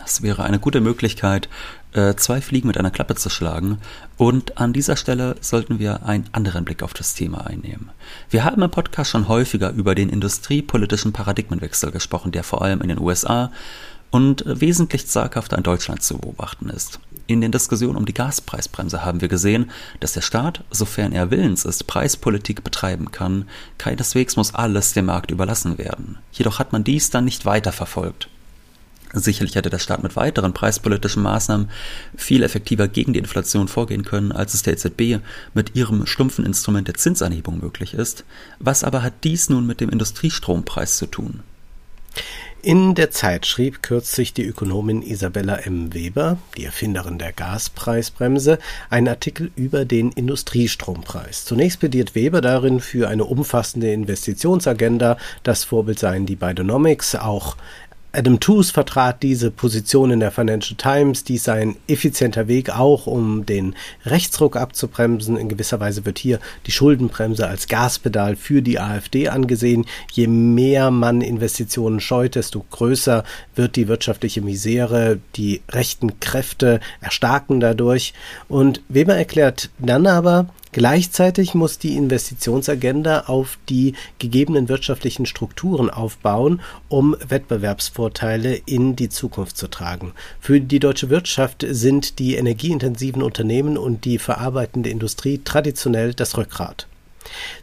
Das 0.02 0.22
wäre 0.22 0.44
eine 0.44 0.60
gute 0.60 0.82
Möglichkeit, 0.82 1.48
äh, 1.94 2.16
zwei 2.16 2.42
Fliegen 2.42 2.68
mit 2.68 2.78
einer 2.78 2.92
Klappe 2.92 3.16
zu 3.16 3.30
schlagen. 3.30 3.80
Und 4.18 4.58
an 4.58 4.74
dieser 4.74 4.96
Stelle 4.96 5.36
sollten 5.42 5.80
wir 5.80 6.06
einen 6.06 6.26
anderen 6.32 6.66
Blick 6.66 6.84
auf 6.84 6.94
das 6.94 7.14
Thema 7.14 7.46
einnehmen. 7.48 7.92
Wir 8.30 8.44
haben 8.44 8.62
im 8.62 8.72
Podcast 8.72 9.12
schon 9.12 9.28
häufiger 9.28 9.72
über 9.72 9.96
den 9.96 10.10
industriepolitischen 10.10 11.14
Paradigmenwechsel 11.14 11.92
gesprochen, 11.92 12.32
der 12.32 12.44
vor 12.44 12.62
allem 12.62 12.82
in 12.82 12.90
den 12.90 13.00
USA 13.00 13.52
und 14.14 14.44
wesentlich 14.46 15.08
zaghafter 15.08 15.58
in 15.58 15.64
Deutschland 15.64 16.04
zu 16.04 16.20
beobachten 16.20 16.70
ist. 16.70 17.00
In 17.26 17.42
den 17.42 17.52
Diskussionen 17.52 17.96
um 17.96 18.06
die 18.06 18.14
Gaspreisbremse 18.14 19.04
haben 19.04 19.22
wir 19.22 19.28
gesehen, 19.28 19.72
dass 20.02 20.14
der 20.14 20.22
Staat, 20.22 20.64
sofern 20.70 21.14
er 21.14 21.32
willens 21.32 21.66
ist, 21.66 21.88
Preispolitik 21.88 22.64
betreiben 22.64 23.12
kann, 23.12 23.48
keineswegs 23.80 24.36
muss 24.36 24.54
alles 24.54 24.94
dem 24.94 25.06
Markt 25.06 25.32
überlassen 25.32 25.80
werden. 25.80 26.20
Jedoch 26.32 26.60
hat 26.60 26.74
man 26.74 26.84
dies 26.84 27.10
dann 27.10 27.26
nicht 27.26 27.46
weiterverfolgt. 27.46 28.30
Sicherlich 29.14 29.56
hätte 29.56 29.70
der 29.70 29.80
Staat 29.80 30.02
mit 30.02 30.16
weiteren 30.16 30.54
preispolitischen 30.54 31.22
Maßnahmen 31.22 31.70
viel 32.16 32.42
effektiver 32.42 32.88
gegen 32.88 33.14
die 33.14 33.20
Inflation 33.20 33.68
vorgehen 33.68 34.04
können, 34.04 34.32
als 34.32 34.56
es 34.56 34.64
der 34.64 34.74
EZB 34.74 35.24
mit 35.54 35.76
ihrem 35.76 36.08
stumpfen 36.08 36.46
Instrument 36.46 36.88
der 36.88 36.96
Zinsanhebung 36.96 37.60
möglich 37.60 37.94
ist. 37.94 38.26
Was 38.60 38.84
aber 38.84 39.04
hat 39.04 39.14
dies 39.24 39.50
nun 39.50 39.68
mit 39.68 39.82
dem 39.82 39.90
Industriestrompreis 39.90 40.98
zu 40.98 41.06
tun? 41.06 41.42
In 42.66 42.96
der 42.96 43.12
Zeit 43.12 43.46
schrieb 43.46 43.84
kürzlich 43.84 44.34
die 44.34 44.46
Ökonomin 44.46 45.02
Isabella 45.02 45.58
M. 45.58 45.94
Weber, 45.94 46.38
die 46.56 46.64
Erfinderin 46.64 47.18
der 47.18 47.34
Gaspreisbremse, 47.34 48.58
einen 48.90 49.10
Artikel 49.10 49.52
über 49.58 49.84
den 49.84 50.14
Industriestrompreis. 50.14 51.44
Zunächst 51.44 51.82
plädiert 51.82 52.16
Weber 52.16 52.40
darin 52.40 52.80
für 52.80 53.10
eine 53.10 53.26
umfassende 53.26 53.92
Investitionsagenda. 53.92 55.18
Das 55.44 55.66
Vorbild 55.66 56.00
seien 56.00 56.26
die 56.26 56.38
Bidenomics, 56.38 57.16
auch 57.16 57.58
Adam 58.16 58.40
Tooze 58.40 58.72
vertrat 58.72 59.24
diese 59.24 59.50
Position 59.50 60.12
in 60.12 60.20
der 60.20 60.30
Financial 60.30 60.78
Times. 60.78 61.24
Dies 61.24 61.46
sei 61.46 61.62
ein 61.62 61.76
effizienter 61.88 62.48
Weg 62.48 62.70
auch, 62.70 63.08
um 63.08 63.44
den 63.48 63.76
Rechtsruck 64.06 64.56
abzubremsen. 64.56 65.36
In 65.36 65.50
gewisser 65.50 65.80
Weise 65.80 66.06
wird 66.06 66.20
hier 66.20 66.40
die 66.68 66.72
Schuldenbremse 66.72 67.48
als 67.48 67.68
Gaspedal 67.68 68.36
für 68.36 68.62
die 68.62 68.80
AfD 68.80 69.30
angesehen. 69.30 69.88
Je 70.12 70.28
mehr 70.28 70.92
man 70.92 71.22
Investitionen 71.22 72.00
scheut, 72.00 72.36
desto 72.36 72.64
größer 72.70 73.24
wird 73.56 73.76
die 73.76 73.88
wirtschaftliche 73.88 74.44
Misere. 74.44 75.20
Die 75.36 75.64
rechten 75.72 76.20
Kräfte 76.20 76.82
erstarken 77.02 77.60
dadurch. 77.60 78.14
Und 78.48 78.82
Weber 78.90 79.16
erklärt 79.16 79.72
dann 79.80 80.06
aber, 80.06 80.50
Gleichzeitig 80.74 81.54
muss 81.54 81.78
die 81.78 81.96
Investitionsagenda 81.96 83.26
auf 83.28 83.60
die 83.70 83.94
gegebenen 84.18 84.70
wirtschaftlichen 84.70 85.28
Strukturen 85.28 85.92
aufbauen, 85.92 86.62
um 86.90 87.16
Wettbewerbsvorteile 87.28 88.56
in 88.66 88.96
die 88.96 89.10
Zukunft 89.10 89.56
zu 89.56 89.68
tragen. 89.68 90.14
Für 90.40 90.60
die 90.60 90.80
deutsche 90.80 91.12
Wirtschaft 91.12 91.64
sind 91.70 92.18
die 92.18 92.38
energieintensiven 92.38 93.22
Unternehmen 93.22 93.78
und 93.78 94.04
die 94.04 94.18
verarbeitende 94.18 94.90
Industrie 94.90 95.42
traditionell 95.44 96.16
das 96.16 96.38
Rückgrat. 96.38 96.88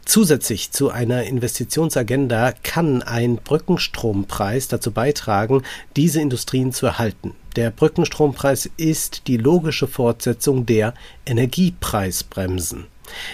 Zusätzlich 0.05 0.71
zu 0.71 0.89
einer 0.89 1.23
Investitionsagenda 1.23 2.53
kann 2.63 3.03
ein 3.03 3.35
Brückenstrompreis 3.35 4.69
dazu 4.69 4.91
beitragen, 4.91 5.63
diese 5.97 6.21
Industrien 6.21 6.71
zu 6.71 6.85
erhalten. 6.85 7.33
Der 7.57 7.71
Brückenstrompreis 7.71 8.69
ist 8.77 9.27
die 9.27 9.35
logische 9.35 9.87
Fortsetzung 9.87 10.65
der 10.65 10.93
Energiepreisbremsen. 11.25 12.85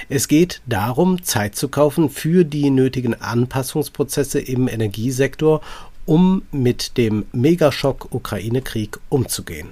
Es 0.10 0.28
geht 0.28 0.62
darum, 0.66 1.24
Zeit 1.24 1.56
zu 1.56 1.70
kaufen 1.70 2.10
für 2.10 2.44
die 2.44 2.70
nötigen 2.70 3.20
Anpassungsprozesse 3.22 4.40
im 4.40 4.68
Energiesektor, 4.68 5.62
um 6.06 6.44
mit 6.52 6.98
dem 6.98 7.26
Megaschock 7.32 8.14
Ukraine-Krieg 8.14 8.98
umzugehen. 9.10 9.70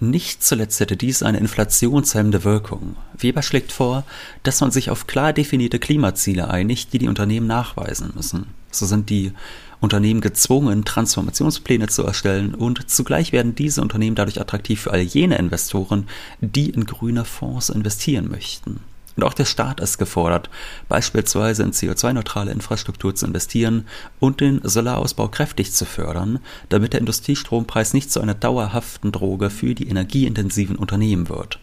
Nicht 0.00 0.44
zuletzt 0.44 0.78
hätte 0.78 0.96
dies 0.96 1.24
eine 1.24 1.38
inflationshemmende 1.38 2.44
Wirkung. 2.44 2.94
Weber 3.18 3.42
schlägt 3.42 3.72
vor, 3.72 4.04
dass 4.44 4.60
man 4.60 4.70
sich 4.70 4.90
auf 4.90 5.08
klar 5.08 5.32
definierte 5.32 5.80
Klimaziele 5.80 6.48
einigt, 6.48 6.92
die 6.92 6.98
die 6.98 7.08
Unternehmen 7.08 7.48
nachweisen 7.48 8.12
müssen. 8.14 8.46
So 8.70 8.86
sind 8.86 9.10
die 9.10 9.32
Unternehmen 9.80 10.20
gezwungen, 10.20 10.84
Transformationspläne 10.84 11.88
zu 11.88 12.04
erstellen 12.04 12.54
und 12.54 12.90
zugleich 12.90 13.32
werden 13.32 13.54
diese 13.54 13.80
Unternehmen 13.80 14.16
dadurch 14.16 14.40
attraktiv 14.40 14.82
für 14.82 14.92
all 14.92 15.00
jene 15.00 15.38
Investoren, 15.38 16.08
die 16.40 16.70
in 16.70 16.84
grüne 16.84 17.24
Fonds 17.24 17.68
investieren 17.68 18.28
möchten. 18.28 18.80
Und 19.18 19.24
auch 19.24 19.34
der 19.34 19.46
Staat 19.46 19.80
ist 19.80 19.98
gefordert, 19.98 20.48
beispielsweise 20.88 21.64
in 21.64 21.72
CO2-neutrale 21.72 22.52
Infrastruktur 22.52 23.16
zu 23.16 23.26
investieren 23.26 23.86
und 24.20 24.40
den 24.40 24.60
Solarausbau 24.62 25.26
kräftig 25.26 25.72
zu 25.72 25.86
fördern, 25.86 26.38
damit 26.68 26.92
der 26.92 27.00
Industriestrompreis 27.00 27.94
nicht 27.94 28.12
zu 28.12 28.20
einer 28.20 28.34
dauerhaften 28.34 29.10
Droge 29.10 29.50
für 29.50 29.74
die 29.74 29.88
energieintensiven 29.88 30.76
Unternehmen 30.76 31.28
wird. 31.28 31.58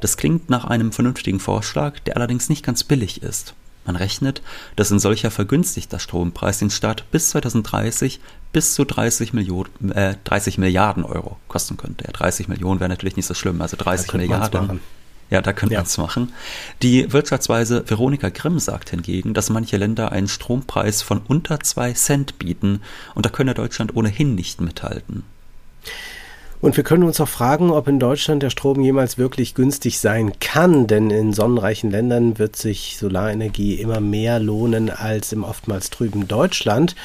Das 0.00 0.18
klingt 0.18 0.50
nach 0.50 0.66
einem 0.66 0.92
vernünftigen 0.92 1.40
Vorschlag, 1.40 2.00
der 2.00 2.16
allerdings 2.18 2.50
nicht 2.50 2.66
ganz 2.66 2.84
billig 2.84 3.22
ist. 3.22 3.54
Man 3.90 3.96
rechnet, 3.96 4.40
dass 4.76 4.92
ein 4.92 5.00
solcher 5.00 5.32
vergünstigter 5.32 5.98
Strompreis 5.98 6.58
den 6.60 6.70
Staat 6.70 7.10
bis 7.10 7.30
2030 7.30 8.20
bis 8.52 8.74
zu 8.74 8.84
30, 8.84 9.32
Millionen, 9.32 9.90
äh, 9.90 10.14
30 10.22 10.58
Milliarden 10.58 11.02
Euro 11.02 11.38
kosten 11.48 11.76
könnte. 11.76 12.04
Ja, 12.04 12.12
30 12.12 12.46
Millionen 12.46 12.78
wäre 12.78 12.88
natürlich 12.88 13.16
nicht 13.16 13.26
so 13.26 13.34
schlimm, 13.34 13.60
also 13.60 13.76
30 13.76 14.12
Milliarden. 14.14 14.78
Ja, 15.28 15.42
da 15.42 15.52
könnte 15.52 15.74
ja. 15.74 15.80
man 15.80 15.86
es 15.86 15.98
machen. 15.98 16.32
Die 16.82 17.12
Wirtschaftsweise 17.12 17.82
Veronika 17.88 18.28
Grimm 18.28 18.60
sagt 18.60 18.90
hingegen, 18.90 19.34
dass 19.34 19.50
manche 19.50 19.76
Länder 19.76 20.12
einen 20.12 20.28
Strompreis 20.28 21.02
von 21.02 21.18
unter 21.18 21.58
zwei 21.58 21.92
Cent 21.92 22.38
bieten 22.38 22.82
und 23.16 23.26
da 23.26 23.30
könne 23.30 23.54
Deutschland 23.54 23.96
ohnehin 23.96 24.36
nicht 24.36 24.60
mithalten. 24.60 25.24
Und 26.60 26.76
wir 26.76 26.84
können 26.84 27.04
uns 27.04 27.20
auch 27.22 27.28
fragen, 27.28 27.70
ob 27.70 27.88
in 27.88 27.98
Deutschland 27.98 28.42
der 28.42 28.50
Strom 28.50 28.82
jemals 28.82 29.16
wirklich 29.16 29.54
günstig 29.54 29.98
sein 29.98 30.38
kann, 30.40 30.86
denn 30.86 31.10
in 31.10 31.32
sonnenreichen 31.32 31.90
Ländern 31.90 32.38
wird 32.38 32.56
sich 32.56 32.98
Solarenergie 32.98 33.76
immer 33.76 34.00
mehr 34.00 34.38
lohnen 34.40 34.90
als 34.90 35.32
im 35.32 35.42
oftmals 35.42 35.88
trüben 35.88 36.28
Deutschland. 36.28 36.96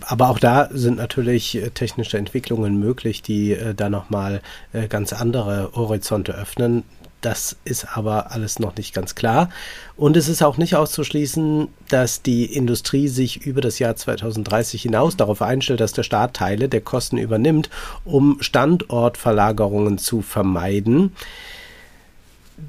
Aber 0.00 0.30
auch 0.30 0.38
da 0.38 0.70
sind 0.72 0.96
natürlich 0.96 1.56
äh, 1.56 1.68
technische 1.70 2.16
Entwicklungen 2.16 2.80
möglich, 2.80 3.20
die 3.20 3.52
äh, 3.52 3.74
da 3.74 3.90
nochmal 3.90 4.40
äh, 4.72 4.88
ganz 4.88 5.12
andere 5.12 5.72
Horizonte 5.74 6.34
öffnen. 6.34 6.84
Das 7.24 7.56
ist 7.64 7.96
aber 7.96 8.32
alles 8.32 8.58
noch 8.58 8.76
nicht 8.76 8.92
ganz 8.92 9.14
klar. 9.14 9.48
Und 9.96 10.14
es 10.14 10.28
ist 10.28 10.42
auch 10.42 10.58
nicht 10.58 10.76
auszuschließen, 10.76 11.68
dass 11.88 12.20
die 12.20 12.44
Industrie 12.44 13.08
sich 13.08 13.46
über 13.46 13.62
das 13.62 13.78
Jahr 13.78 13.96
2030 13.96 14.82
hinaus 14.82 15.16
darauf 15.16 15.40
einstellt, 15.40 15.80
dass 15.80 15.94
der 15.94 16.02
Staat 16.02 16.34
Teile 16.34 16.68
der 16.68 16.82
Kosten 16.82 17.16
übernimmt, 17.16 17.70
um 18.04 18.36
Standortverlagerungen 18.42 19.96
zu 19.96 20.20
vermeiden. 20.20 21.16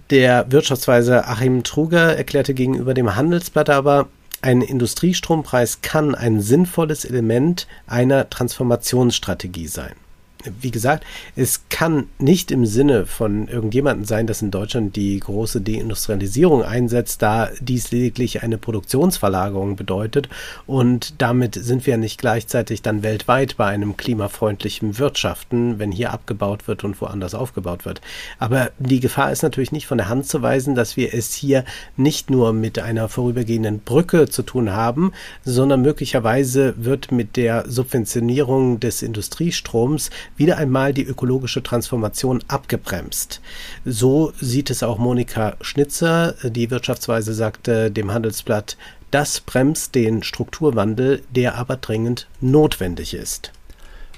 Der 0.10 0.50
Wirtschaftsweise 0.50 1.26
Achim 1.28 1.66
Truger 1.66 2.16
erklärte 2.16 2.54
gegenüber 2.54 2.94
dem 2.94 3.14
Handelsblatt 3.14 3.70
aber, 3.70 4.08
ein 4.42 4.62
Industriestrompreis 4.62 5.82
kann 5.82 6.16
ein 6.16 6.40
sinnvolles 6.40 7.04
Element 7.04 7.68
einer 7.88 8.30
Transformationsstrategie 8.30 9.68
sein 9.68 9.96
wie 10.62 10.72
gesagt, 10.72 11.06
es 11.36 11.64
kann 11.70 12.08
nicht 12.20 12.52
im 12.52 12.66
Sinne 12.66 13.06
von 13.06 13.48
irgendjemandem 13.48 14.06
sein, 14.06 14.28
dass 14.28 14.42
in 14.42 14.52
Deutschland 14.52 14.96
die 14.96 15.20
große 15.20 15.62
Deindustrialisierung 15.62 16.64
einsetzt, 16.64 17.22
da 17.22 17.50
dies 17.60 17.92
lediglich 17.92 18.44
eine 18.44 18.58
Produktionsverlagerung 18.58 19.76
bedeutet. 19.76 20.30
Und 20.66 21.22
damit 21.22 21.56
sind 21.56 21.86
wir 21.86 21.98
nicht 21.98 22.20
gleichzeitig 22.20 22.82
dann 22.82 23.04
weltweit 23.04 23.58
bei 23.58 23.68
einem 23.68 23.98
klimafreundlichen 23.98 24.98
Wirtschaften, 25.00 25.80
wenn 25.80 25.92
hier 25.92 26.12
abgebaut 26.12 26.68
wird 26.68 26.84
und 26.84 27.00
woanders 27.02 27.36
aufgebaut 27.36 27.86
wird. 27.86 28.02
Aber 28.40 28.72
die 28.80 29.00
Gefahr 29.00 29.32
ist 29.32 29.44
natürlich 29.44 29.72
nicht 29.72 29.88
von 29.88 29.98
der 29.98 30.10
Hand 30.10 30.28
zu 30.28 30.42
weisen, 30.42 30.76
dass 30.76 30.98
wir 30.98 31.14
es 31.14 31.34
hier 31.34 31.66
nicht 31.98 32.30
nur 32.30 32.54
mit 32.54 32.80
einer 32.80 33.10
vorübergehenden 33.10 33.80
Brücke 33.80 34.28
zu 34.28 34.44
tun 34.44 34.72
haben, 34.72 35.12
sondern 35.44 35.82
möglicherweise 35.82 36.74
wird 36.78 37.12
mit 37.12 37.36
der 37.36 37.70
Subventionierung 37.70 38.80
des 38.80 39.02
Industriestroms 39.02 40.10
wieder 40.38 40.58
einmal 40.58 40.94
die 40.94 41.04
ökologische 41.04 41.64
Transformation 41.64 42.44
abgebremst. 42.48 43.42
So 43.86 44.34
sieht 44.40 44.70
es 44.70 44.84
auch 44.84 44.98
Monika 44.98 45.56
Schnitzer. 45.62 46.36
Die 46.44 46.70
Wirtschaftsweise 46.72 47.34
sagte 47.34 47.92
dem 47.92 48.12
Handelsblatt, 48.12 48.78
das 49.12 49.40
bremst 49.40 49.96
den 49.96 50.24
Strukturwandel, 50.24 51.24
der 51.30 51.56
aber 51.56 51.78
dringend 51.78 52.28
notwendig 52.42 53.14
ist. 53.14 53.52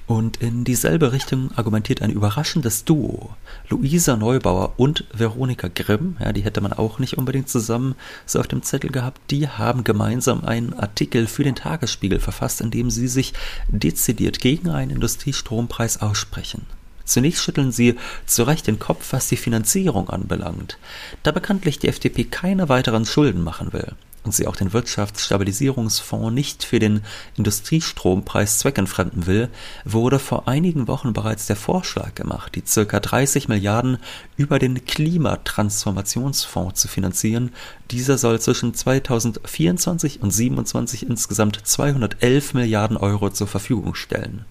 Und 0.08 0.38
in 0.38 0.64
dieselbe 0.64 1.12
Richtung 1.12 1.52
argumentiert 1.56 2.02
ein 2.02 2.12
überraschendes 2.12 2.86
Duo. 2.86 3.32
Luisa 3.70 4.16
Neubauer 4.16 4.76
und 4.78 5.04
Veronika 5.12 5.68
Grimm, 5.68 6.16
ja, 6.22 6.32
die 6.32 6.42
hätte 6.42 6.62
man 6.62 6.72
auch 6.72 7.00
nicht 7.00 7.18
unbedingt 7.18 7.50
zusammen 7.50 7.96
so 8.26 8.40
auf 8.40 8.48
dem 8.48 8.64
Zettel 8.64 8.92
gehabt, 8.92 9.20
die 9.30 9.50
haben 9.50 9.84
gemeinsam 9.84 10.46
einen 10.46 10.74
Artikel 10.74 11.28
für 11.28 11.44
den 11.44 11.56
Tagesspiegel 11.56 12.22
verfasst, 12.22 12.62
in 12.62 12.72
dem 12.72 12.90
sie 12.90 13.10
sich 13.10 13.34
dezidiert 13.68 14.40
gegen 14.40 14.70
einen 14.70 14.92
Industriestrompreis 14.92 16.02
aussprechen. 16.02 16.66
Zunächst 17.04 17.44
schütteln 17.44 17.74
sie 17.74 17.96
zu 18.26 18.44
Recht 18.44 18.68
den 18.68 18.80
Kopf, 18.80 19.12
was 19.12 19.28
die 19.28 19.38
Finanzierung 19.38 20.10
anbelangt, 20.10 20.78
da 21.24 21.32
bekanntlich 21.32 21.78
die 21.78 21.90
FDP 21.90 22.24
keine 22.24 22.70
weiteren 22.70 23.06
Schulden 23.06 23.44
machen 23.44 23.74
will 23.74 23.96
sie 24.32 24.48
auch 24.48 24.56
den 24.56 24.74
Wirtschaftsstabilisierungsfonds 24.74 26.32
nicht 26.32 26.64
für 26.64 26.80
den 26.80 27.02
Industriestrompreis 27.36 28.60
zweckentfremden 28.60 29.26
will, 29.26 29.50
wurde 29.84 30.20
vor 30.20 30.48
einigen 30.48 30.88
Wochen 30.88 31.14
bereits 31.14 31.48
der 31.48 31.56
Vorschlag 31.56 32.16
gemacht, 32.16 32.56
die 32.56 32.64
circa 32.66 33.00
30 33.00 33.48
Milliarden 33.48 33.98
über 34.36 34.60
den 34.60 34.86
Klimatransformationsfonds 34.86 36.80
zu 36.80 36.88
finanzieren. 36.88 37.52
Dieser 37.92 38.18
soll 38.18 38.40
zwischen 38.40 38.74
2024 38.74 40.22
und 40.22 40.32
2027 40.32 41.08
insgesamt 41.10 41.60
211 41.64 42.54
Milliarden 42.54 42.98
Euro 42.98 43.30
zur 43.30 43.48
Verfügung 43.48 43.96
stellen. 43.96 44.46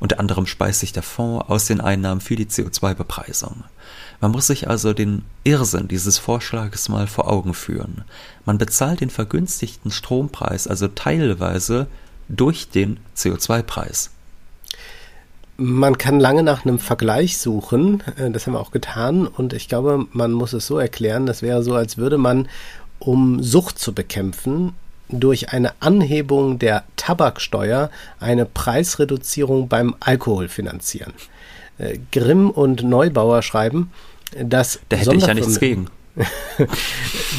Unter 0.00 0.18
anderem 0.18 0.46
speist 0.46 0.80
sich 0.80 0.92
der 0.92 1.02
Fonds 1.02 1.48
aus 1.48 1.66
den 1.66 1.80
Einnahmen 1.80 2.20
für 2.20 2.36
die 2.36 2.46
CO2-Bepreisung. 2.46 3.64
Man 4.22 4.30
muss 4.30 4.46
sich 4.46 4.70
also 4.70 4.92
den 4.92 5.24
Irrsinn 5.42 5.88
dieses 5.88 6.16
Vorschlages 6.16 6.88
mal 6.88 7.08
vor 7.08 7.28
Augen 7.28 7.54
führen. 7.54 8.04
Man 8.44 8.56
bezahlt 8.56 9.00
den 9.00 9.10
vergünstigten 9.10 9.90
Strompreis 9.90 10.68
also 10.68 10.86
teilweise 10.86 11.88
durch 12.28 12.68
den 12.68 13.00
CO2-Preis. 13.16 14.10
Man 15.56 15.98
kann 15.98 16.20
lange 16.20 16.44
nach 16.44 16.64
einem 16.64 16.78
Vergleich 16.78 17.38
suchen, 17.38 18.00
äh, 18.16 18.30
das 18.30 18.46
haben 18.46 18.54
wir 18.54 18.60
auch 18.60 18.70
getan, 18.70 19.26
und 19.26 19.54
ich 19.54 19.68
glaube, 19.68 20.06
man 20.12 20.30
muss 20.30 20.52
es 20.52 20.68
so 20.68 20.78
erklären, 20.78 21.26
das 21.26 21.42
wäre 21.42 21.64
so, 21.64 21.74
als 21.74 21.98
würde 21.98 22.16
man, 22.16 22.48
um 23.00 23.42
Sucht 23.42 23.80
zu 23.80 23.92
bekämpfen, 23.92 24.72
durch 25.08 25.52
eine 25.52 25.72
Anhebung 25.80 26.60
der 26.60 26.84
Tabaksteuer 26.94 27.90
eine 28.20 28.46
Preisreduzierung 28.46 29.66
beim 29.66 29.96
Alkohol 29.98 30.48
finanzieren. 30.48 31.12
Äh, 31.78 31.98
Grimm 32.12 32.50
und 32.50 32.84
Neubauer 32.84 33.42
schreiben, 33.42 33.90
das 34.42 34.80
da 34.88 34.96
hätte 34.96 35.14
ich 35.14 35.26
ja 35.26 35.34
nichts 35.34 35.58
gegen. 35.60 35.88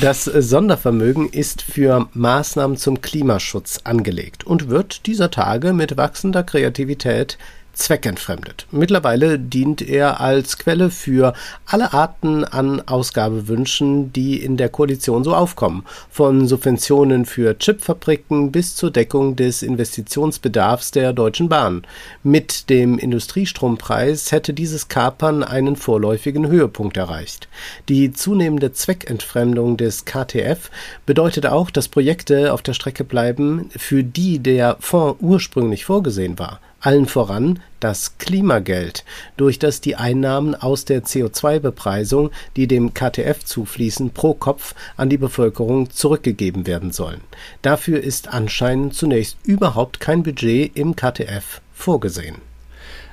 Das 0.02 0.26
Sondervermögen 0.26 1.30
ist 1.30 1.62
für 1.62 2.10
Maßnahmen 2.14 2.76
zum 2.76 3.02
Klimaschutz 3.02 3.82
angelegt 3.84 4.44
und 4.44 4.68
wird 4.68 5.06
dieser 5.06 5.30
Tage 5.30 5.74
mit 5.74 5.96
wachsender 5.96 6.44
Kreativität 6.44 7.38
zweckentfremdet. 7.74 8.68
Mittlerweile 8.72 9.40
dient 9.40 9.82
er 9.82 10.22
als 10.22 10.58
Quelle 10.58 10.90
für 10.90 11.34
alle 11.66 11.94
Arten 11.94 12.46
an 12.46 12.82
Ausgabewünschen, 12.82 14.14
die 14.14 14.42
in 14.42 14.58
der 14.58 14.70
Koalition 14.70 15.24
so 15.24 15.36
aufkommen, 15.36 15.84
von 16.10 16.48
Subventionen 16.48 17.26
für 17.26 17.58
Chipfabriken 17.58 18.52
bis 18.52 18.76
zur 18.76 18.92
Deckung 18.92 19.36
des 19.36 19.64
Investitionsbedarfs 19.64 20.92
der 20.92 21.14
Deutschen 21.14 21.50
Bahn. 21.50 21.84
Mit 22.24 22.70
dem 22.70 22.98
Industriestrompreis 22.98 24.32
hätte 24.32 24.54
dieses 24.54 24.88
Kapern 24.88 25.44
einen 25.44 25.76
vorläufigen 25.76 26.48
Höhepunkt 26.48 26.98
erreicht. 26.98 27.48
Die 27.90 28.14
zunehmende 28.14 28.72
Zweckentfremdung 28.72 29.78
des 29.78 30.06
KTF 30.06 30.70
bedeutet 31.06 31.48
auch, 31.48 31.72
dass 31.72 31.88
Projekte 31.88 32.54
auf 32.54 32.62
der 32.62 32.74
Strecke 32.74 33.04
bleiben, 33.04 33.70
für 33.76 34.04
die 34.04 34.40
der 34.40 34.78
Fonds 34.80 35.18
ursprünglich 35.22 35.86
vorgesehen 35.86 36.38
war. 36.38 36.60
Allen 36.84 37.08
voran 37.08 37.60
das 37.80 38.18
Klimageld, 38.18 39.06
durch 39.38 39.58
das 39.58 39.80
die 39.80 39.96
Einnahmen 39.96 40.54
aus 40.54 40.84
der 40.84 41.04
CO2-Bepreisung, 41.04 42.30
die 42.58 42.68
dem 42.68 42.94
KTF 42.94 43.44
zufließen, 43.46 44.12
pro 44.12 44.34
Kopf 44.34 44.76
an 44.98 45.10
die 45.10 45.18
Bevölkerung 45.18 45.90
zurückgegeben 45.90 46.68
werden 46.68 46.92
sollen. 46.92 47.22
Dafür 47.62 48.02
ist 48.04 48.28
anscheinend 48.28 48.96
zunächst 48.96 49.38
überhaupt 49.44 50.02
kein 50.02 50.24
Budget 50.24 50.76
im 50.76 50.98
KTF 50.98 51.62
vorgesehen. 51.74 52.36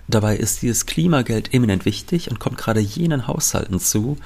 Dabei 0.08 0.36
ist 0.36 0.62
dieses 0.62 0.86
Klimageld 0.86 1.54
eminent 1.54 1.84
wichtig 1.84 2.28
und 2.28 2.40
kommt 2.40 2.58
gerade 2.58 2.80
jenen 2.80 3.28
Haushalten 3.28 3.78
zu, 3.78 4.16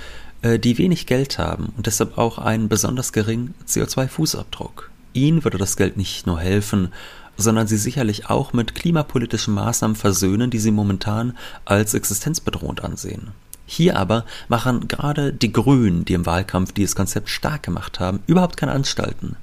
äh, 0.40 0.58
die 0.58 0.78
wenig 0.78 1.04
Geld 1.04 1.36
haben 1.38 1.74
und 1.76 1.84
deshalb 1.86 2.16
auch 2.16 2.38
einen 2.38 2.70
besonders 2.70 3.12
geringen 3.12 3.54
CO2-Fußabdruck. 3.68 4.88
Ihnen 5.12 5.44
würde 5.44 5.58
das 5.58 5.76
Geld 5.76 5.98
nicht 5.98 6.26
nur 6.26 6.40
helfen, 6.40 6.92
sondern 7.36 7.66
sie 7.66 7.76
sicherlich 7.76 8.30
auch 8.30 8.52
mit 8.52 8.74
klimapolitischen 8.74 9.54
Maßnahmen 9.54 9.96
versöhnen, 9.96 10.50
die 10.50 10.58
sie 10.58 10.70
momentan 10.70 11.36
als 11.64 11.94
existenzbedrohend 11.94 12.84
ansehen. 12.84 13.32
Hier 13.66 13.96
aber 13.96 14.26
machen 14.48 14.88
gerade 14.88 15.32
die 15.32 15.52
Grünen, 15.52 16.04
die 16.04 16.12
im 16.12 16.26
Wahlkampf 16.26 16.72
dieses 16.72 16.94
Konzept 16.94 17.30
stark 17.30 17.62
gemacht 17.62 17.98
haben, 17.98 18.22
überhaupt 18.26 18.58
keine 18.58 18.72
Anstalten. 18.72 19.36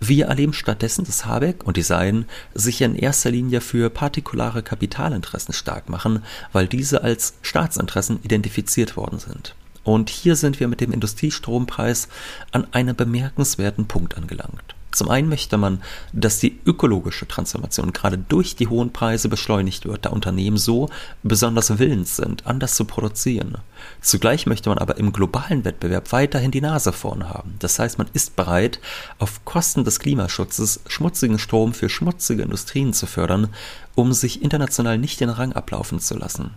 Wir 0.00 0.26
erleben 0.26 0.52
stattdessen, 0.52 1.04
dass 1.04 1.26
Habeck 1.26 1.64
und 1.64 1.76
die 1.76 1.82
Seien 1.82 2.26
sich 2.54 2.82
in 2.82 2.96
erster 2.96 3.30
Linie 3.30 3.60
für 3.60 3.88
partikulare 3.88 4.62
Kapitalinteressen 4.62 5.54
stark 5.54 5.88
machen, 5.88 6.24
weil 6.52 6.66
diese 6.66 7.04
als 7.04 7.34
Staatsinteressen 7.42 8.18
identifiziert 8.22 8.96
worden 8.96 9.20
sind. 9.20 9.54
Und 9.84 10.10
hier 10.10 10.34
sind 10.34 10.58
wir 10.58 10.66
mit 10.66 10.80
dem 10.80 10.92
Industriestrompreis 10.92 12.08
an 12.50 12.66
einem 12.72 12.96
bemerkenswerten 12.96 13.86
Punkt 13.86 14.16
angelangt. 14.16 14.74
Zum 14.90 15.10
einen 15.10 15.28
möchte 15.28 15.58
man, 15.58 15.82
dass 16.12 16.38
die 16.38 16.58
ökologische 16.64 17.28
Transformation 17.28 17.92
gerade 17.92 18.18
durch 18.18 18.56
die 18.56 18.68
hohen 18.68 18.92
Preise 18.92 19.28
beschleunigt 19.28 19.84
wird, 19.84 20.06
da 20.06 20.10
Unternehmen 20.10 20.56
so 20.56 20.88
besonders 21.22 21.78
willens 21.78 22.16
sind, 22.16 22.46
anders 22.46 22.74
zu 22.74 22.84
produzieren. 22.84 23.58
Zugleich 24.00 24.46
möchte 24.46 24.70
man 24.70 24.78
aber 24.78 24.96
im 24.96 25.12
globalen 25.12 25.64
Wettbewerb 25.64 26.12
weiterhin 26.12 26.50
die 26.50 26.60
Nase 26.60 26.92
vorn 26.92 27.28
haben. 27.28 27.54
Das 27.58 27.78
heißt, 27.78 27.98
man 27.98 28.08
ist 28.12 28.34
bereit, 28.36 28.80
auf 29.18 29.44
Kosten 29.44 29.84
des 29.84 30.00
Klimaschutzes 30.00 30.80
schmutzigen 30.86 31.38
Strom 31.38 31.74
für 31.74 31.88
schmutzige 31.88 32.42
Industrien 32.42 32.92
zu 32.92 33.06
fördern, 33.06 33.48
um 33.94 34.12
sich 34.12 34.42
international 34.42 34.98
nicht 34.98 35.20
den 35.20 35.30
Rang 35.30 35.52
ablaufen 35.52 36.00
zu 36.00 36.16
lassen. 36.16 36.50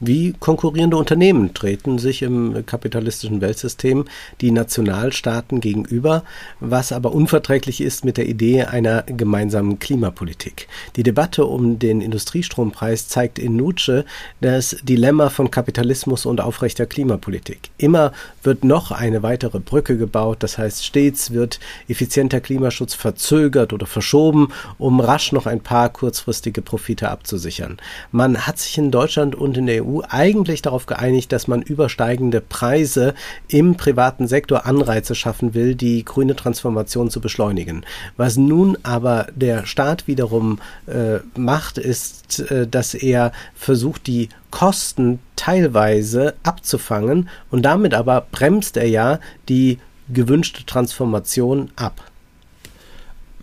Wie 0.00 0.32
konkurrierende 0.32 0.96
Unternehmen 0.96 1.54
treten 1.54 1.98
sich 1.98 2.22
im 2.22 2.66
kapitalistischen 2.66 3.40
Weltsystem 3.40 4.06
die 4.40 4.50
Nationalstaaten 4.50 5.60
gegenüber, 5.60 6.24
was 6.58 6.90
aber 6.90 7.12
unverträglich 7.12 7.80
ist 7.80 8.04
mit 8.04 8.16
der 8.16 8.28
Idee 8.28 8.64
einer 8.64 9.02
gemeinsamen 9.02 9.78
Klimapolitik. 9.78 10.66
Die 10.96 11.04
Debatte 11.04 11.46
um 11.46 11.78
den 11.78 12.00
Industriestrompreis 12.00 13.06
zeigt 13.06 13.38
in 13.38 13.54
Nutsche 13.54 14.04
das 14.40 14.76
Dilemma 14.82 15.30
von 15.30 15.52
Kapitalismus 15.52 16.26
und 16.26 16.40
aufrechter 16.40 16.86
Klimapolitik. 16.86 17.70
Immer 17.78 18.12
wird 18.42 18.64
noch 18.64 18.90
eine 18.90 19.22
weitere 19.22 19.60
Brücke 19.60 19.96
gebaut, 19.96 20.38
das 20.40 20.58
heißt 20.58 20.84
stets 20.84 21.30
wird 21.30 21.60
effizienter 21.88 22.40
Klimaschutz 22.40 22.94
verzögert 22.94 23.72
oder 23.72 23.86
verschoben, 23.86 24.48
um 24.76 24.98
rasch 24.98 25.30
noch 25.30 25.46
ein 25.46 25.60
paar 25.60 25.88
kurzfristige 25.88 26.62
Profite 26.62 27.10
abzusichern. 27.10 27.76
Man 28.10 28.46
hat 28.46 28.58
sich 28.58 28.76
in 28.76 28.90
Deutschland 28.90 29.36
und 29.36 29.56
in 29.56 29.66
der 29.66 29.83
EU 29.84 30.00
eigentlich 30.08 30.62
darauf 30.62 30.86
geeinigt, 30.86 31.32
dass 31.32 31.48
man 31.48 31.62
übersteigende 31.62 32.40
Preise 32.40 33.14
im 33.48 33.76
privaten 33.76 34.26
Sektor 34.26 34.66
Anreize 34.66 35.14
schaffen 35.14 35.54
will, 35.54 35.74
die 35.74 36.04
grüne 36.04 36.36
Transformation 36.36 37.10
zu 37.10 37.20
beschleunigen. 37.20 37.84
Was 38.16 38.36
nun 38.36 38.78
aber 38.82 39.26
der 39.34 39.66
Staat 39.66 40.06
wiederum 40.06 40.58
äh, 40.86 41.18
macht, 41.38 41.78
ist, 41.78 42.50
äh, 42.50 42.66
dass 42.66 42.94
er 42.94 43.32
versucht, 43.54 44.06
die 44.06 44.28
Kosten 44.50 45.18
teilweise 45.36 46.34
abzufangen 46.42 47.28
und 47.50 47.62
damit 47.62 47.94
aber 47.94 48.26
bremst 48.30 48.76
er 48.76 48.88
ja 48.88 49.18
die 49.48 49.78
gewünschte 50.12 50.64
Transformation 50.64 51.70
ab 51.76 52.10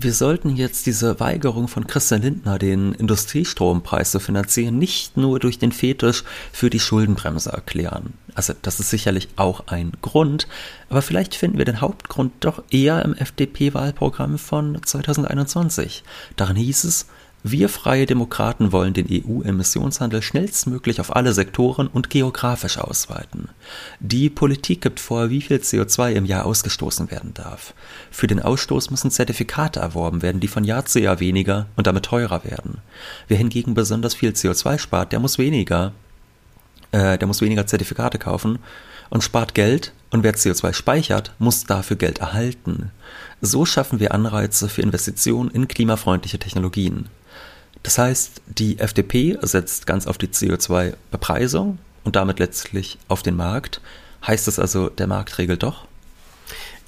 wir 0.04 0.14
sollten 0.14 0.56
jetzt 0.56 0.86
diese 0.86 1.20
Weigerung 1.20 1.68
von 1.68 1.88
Christian 1.88 2.22
Lindner, 2.22 2.58
den 2.58 2.94
Industriestrompreis 2.94 4.12
zu 4.12 4.20
finanzieren, 4.20 4.78
nicht 4.78 5.18
nur 5.18 5.40
durch 5.40 5.60
den 5.60 5.72
Fetisch 5.72 6.24
für 6.52 6.70
die 6.70 6.80
Schuldenbremse 6.80 7.52
erklären. 7.52 8.14
Also 8.34 8.54
das 8.62 8.80
ist 8.80 8.90
sicherlich 8.90 9.30
auch 9.36 9.68
ein 9.68 9.92
Grund, 10.02 10.48
aber 10.90 11.02
vielleicht 11.02 11.36
finden 11.36 11.58
wir 11.58 11.66
den 11.66 11.82
Hauptgrund 11.82 12.34
doch 12.40 12.64
eher 12.70 13.04
im 13.04 13.14
FDP-Wahlprogramm 13.14 14.38
von 14.38 14.82
2021. 14.84 16.04
Darin 16.36 16.56
hieß 16.56 16.84
es, 16.86 17.08
wir 17.44 17.70
Freie 17.70 18.06
Demokraten 18.06 18.72
wollen 18.72 18.94
den 18.94 19.08
EU-Emissionshandel 19.10 20.22
schnellstmöglich 20.22 21.00
auf 21.00 21.16
alle 21.16 21.34
Sektoren 21.34 21.88
und 21.88 22.12
geografisch 22.12 22.78
ausweiten. 22.78 23.50
Die 24.00 24.30
Politik 24.30 24.82
gibt 24.82 25.00
vor, 25.00 25.32
wie 25.32 25.42
viel 25.42 25.58
CO2 25.58 26.12
im 26.12 26.26
Jahr 26.26 26.46
ausgestoßen 26.46 27.10
werden 27.10 27.34
darf. 27.34 27.74
Für 28.12 28.28
den 28.28 28.42
Ausstoß 28.42 28.92
müssen 28.92 29.10
Zertifikate 29.10 29.80
erworben 29.80 30.22
werden, 30.22 30.40
die 30.40 30.48
von 30.48 30.64
Jahr 30.64 30.86
zu 30.86 31.00
Jahr 31.00 31.20
weniger 31.20 31.66
und 31.76 31.88
damit 31.88 32.06
teurer 32.06 32.44
werden. 32.44 32.78
Wer 33.28 33.38
hingegen 33.38 33.74
besonders 33.74 34.14
viel 34.14 34.32
CO2 34.32 34.78
spart, 34.78 35.12
der 35.12 35.20
muss 35.20 35.40
weniger, 35.40 35.94
äh, 36.92 37.18
der 37.18 37.28
muss 37.28 37.42
weniger 37.42 37.66
Zertifikate 37.66 38.20
kaufen 38.20 38.60
und 39.10 39.24
spart 39.24 39.56
Geld 39.56 39.94
und 40.12 40.24
wer 40.24 40.36
CO2 40.36 40.74
speichert, 40.74 41.34
muss 41.40 41.64
dafür 41.64 41.98
Geld 41.98 42.20
erhalten. 42.20 42.92
So 43.42 43.66
schaffen 43.66 44.00
wir 44.00 44.14
Anreize 44.14 44.70
für 44.70 44.84
Investitionen 44.84 45.50
in 45.50 45.68
klimafreundliche 45.68 46.38
Technologien. 46.38 47.10
Das 47.84 47.98
heißt, 47.98 48.42
die 48.48 48.80
FDP 48.80 49.38
setzt 49.42 49.88
ganz 49.88 50.08
auf 50.08 50.18
die 50.18 50.28
CO2-Bepreisung 50.28 51.80
und 52.04 52.16
damit 52.16 52.40
letztlich 52.40 52.98
auf 53.08 53.24
den 53.24 53.36
Markt. 53.36 53.82
Heißt 54.26 54.48
das 54.48 54.60
also, 54.60 54.90
der 54.90 55.08
Markt 55.08 55.38
regelt 55.38 55.64
doch? 55.64 55.86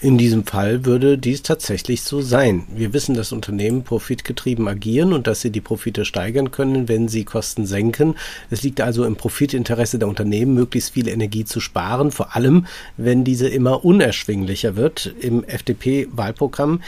In 0.04 0.18
diesem 0.18 0.46
Fall 0.46 0.84
würde 0.84 1.18
dies 1.18 1.44
tatsächlich 1.44 2.02
so 2.02 2.20
sein. 2.20 2.66
Wir 2.76 2.92
wissen, 2.92 3.16
dass 3.16 3.32
Unternehmen 3.32 3.84
profitgetrieben 3.84 4.68
agieren 4.68 5.14
und 5.14 5.28
dass 5.28 5.40
sie 5.40 5.50
die 5.50 5.62
Profite 5.62 6.04
steigern 6.04 6.52
können, 6.52 6.90
wenn 6.90 7.08
sie 7.08 7.24
Kosten 7.24 7.66
senken. 7.66 8.16
Es 8.50 8.64
liegt 8.64 8.82
also 8.82 9.06
im 9.06 9.16
Profitinteresse 9.16 10.00
der 10.00 10.10
Unternehmen, 10.10 10.56
möglichst 10.56 10.94
viel 10.94 11.08
Energie 11.08 11.46
zu 11.46 11.62
sparen, 11.62 12.12
vor 12.12 12.36
allem 12.36 12.66
wenn 12.98 13.24
diese 13.24 13.48
immer 13.48 13.86
unerschwinglicher 13.86 14.76
wird. 14.76 15.16
Im 15.22 15.46
FDP-Wahlprogramm 15.46 16.82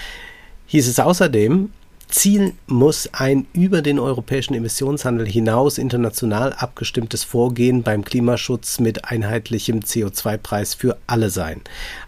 hieß 0.67 0.89
es 0.89 0.99
außerdem, 0.99 1.69
Ziel 2.07 2.53
muss 2.67 3.09
ein 3.13 3.47
über 3.53 3.81
den 3.81 3.99
europäischen 3.99 4.53
Emissionshandel 4.53 5.27
hinaus 5.27 5.77
international 5.77 6.53
abgestimmtes 6.53 7.23
Vorgehen 7.23 7.83
beim 7.83 8.03
Klimaschutz 8.03 8.79
mit 8.79 9.05
einheitlichem 9.05 9.79
CO2-Preis 9.79 10.75
für 10.75 10.97
alle 11.07 11.29
sein. 11.29 11.61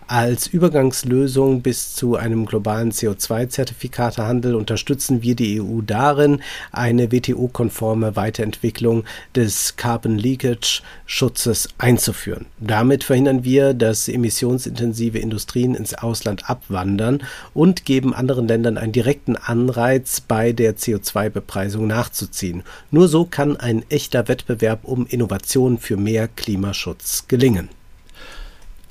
Als 0.09 0.47
Übergangslösung 0.47 1.61
bis 1.61 1.93
zu 1.93 2.15
einem 2.15 2.45
globalen 2.45 2.93
CO2-Zertifikatehandel 2.93 4.55
unterstützen 4.55 5.21
wir 5.21 5.35
die 5.35 5.59
EU 5.59 5.81
darin, 5.81 6.41
eine 6.71 7.11
WTO-konforme 7.11 8.15
Weiterentwicklung 8.15 9.03
des 9.35 9.75
Carbon 9.75 10.17
Leakage 10.17 10.81
Schutzes 11.05 11.67
einzuführen. 11.77 12.45
Damit 12.61 13.03
verhindern 13.03 13.43
wir, 13.43 13.73
dass 13.73 14.07
emissionsintensive 14.07 15.19
Industrien 15.19 15.75
ins 15.75 15.93
Ausland 15.93 16.49
abwandern 16.49 17.21
und 17.53 17.83
geben 17.83 18.13
anderen 18.13 18.47
Ländern 18.47 18.77
einen 18.77 18.93
direkten 18.93 19.35
Anreiz, 19.35 20.21
bei 20.21 20.53
der 20.53 20.77
CO2-Bepreisung 20.77 21.85
nachzuziehen. 21.85 22.63
Nur 22.91 23.09
so 23.09 23.25
kann 23.25 23.57
ein 23.57 23.83
echter 23.89 24.29
Wettbewerb 24.29 24.85
um 24.85 25.05
Innovationen 25.05 25.79
für 25.79 25.97
mehr 25.97 26.29
Klimaschutz 26.29 27.27
gelingen. 27.27 27.67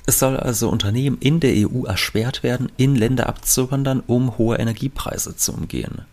Es 0.09 0.19
soll 0.19 0.37
also 0.37 0.69
Unternehmen 0.69 1.17
in 1.19 1.41
der 1.41 1.53
EU 1.67 1.83
erschwert 1.83 2.41
werden, 2.41 2.71
in 2.77 2.95
Länder 2.95 3.27
abzuwandern, 3.27 4.01
um 4.07 4.37
hohe 4.37 4.55
Energiepreise 4.55 5.35
zu 5.35 5.51
umgehen. 5.53 6.03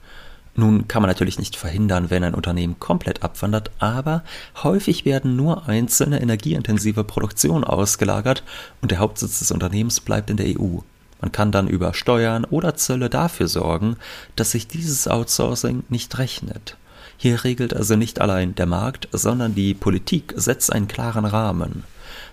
Nun 0.57 0.89
kann 0.89 1.01
man 1.01 1.09
natürlich 1.09 1.39
nicht 1.39 1.55
verhindern, 1.55 2.11
wenn 2.11 2.25
ein 2.25 2.35
Unternehmen 2.35 2.81
komplett 2.81 3.23
abwandert, 3.23 3.71
aber 3.79 4.25
häufig 4.65 5.05
werden 5.05 5.37
nur 5.37 5.69
einzelne 5.69 6.21
energieintensive 6.21 7.05
Produktionen 7.05 7.63
ausgelagert 7.63 8.43
und 8.83 8.91
der 8.91 8.99
Hauptsitz 8.99 9.39
des 9.39 9.53
Unternehmens 9.53 10.01
bleibt 10.01 10.29
in 10.29 10.39
der 10.39 10.61
EU. 10.61 10.79
Man 11.21 11.31
kann 11.31 11.53
dann 11.53 11.69
über 11.69 11.95
Steuern 11.95 12.45
oder 12.45 12.75
Zölle 12.75 13.09
dafür 13.09 13.47
sorgen, 13.47 13.97
dass 14.35 14.51
sich 14.51 14.67
dieses 14.67 15.07
Outsourcing 15.07 15.85
nicht 15.89 16.19
rechnet. 16.19 16.77
Hier 17.17 17.45
regelt 17.45 17.73
also 17.75 17.95
nicht 17.95 18.21
allein 18.21 18.57
der 18.57 18.67
Markt, 18.67 19.09
sondern 19.13 19.55
die 19.55 19.73
Politik 19.73 20.35
setzt 20.37 20.73
einen 20.73 20.89
klaren 20.89 21.25
Rahmen. 21.25 21.85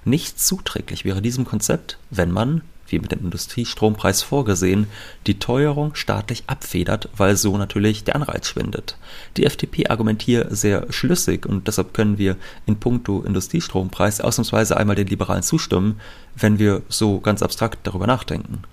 Nicht 0.04 0.40
zuträglich 0.40 1.06
wäre 1.06 1.22
diesem 1.22 1.46
Konzept, 1.46 1.98
wenn 2.10 2.32
man, 2.32 2.62
wie 2.88 3.00
mit 3.00 3.12
dem 3.12 3.20
Industriestrompreis 3.20 4.24
vorgesehen, 4.24 4.88
die 5.28 5.40
Teuerung 5.40 5.96
staatlich 5.96 6.44
abfedert, 6.48 7.10
weil 7.16 7.38
so 7.38 7.58
natürlich 7.58 8.04
der 8.04 8.16
Anreiz 8.16 8.48
schwindet. 8.48 8.98
Die 9.38 9.46
FDP 9.46 9.88
argumentiert 9.88 10.56
sehr 10.56 10.92
schlüssig 10.92 11.46
und 11.46 11.68
deshalb 11.68 11.94
können 11.94 12.18
wir 12.18 12.36
in 12.66 12.80
puncto 12.80 13.22
Industriestrompreis 13.22 14.22
ausnahmsweise 14.22 14.76
einmal 14.76 14.96
den 14.96 15.08
Liberalen 15.08 15.44
zustimmen, 15.44 16.00
wenn 16.36 16.60
wir 16.60 16.82
so 16.90 17.20
ganz 17.20 17.42
abstrakt 17.44 17.80
darüber 17.84 18.08
nachdenken. 18.08 18.64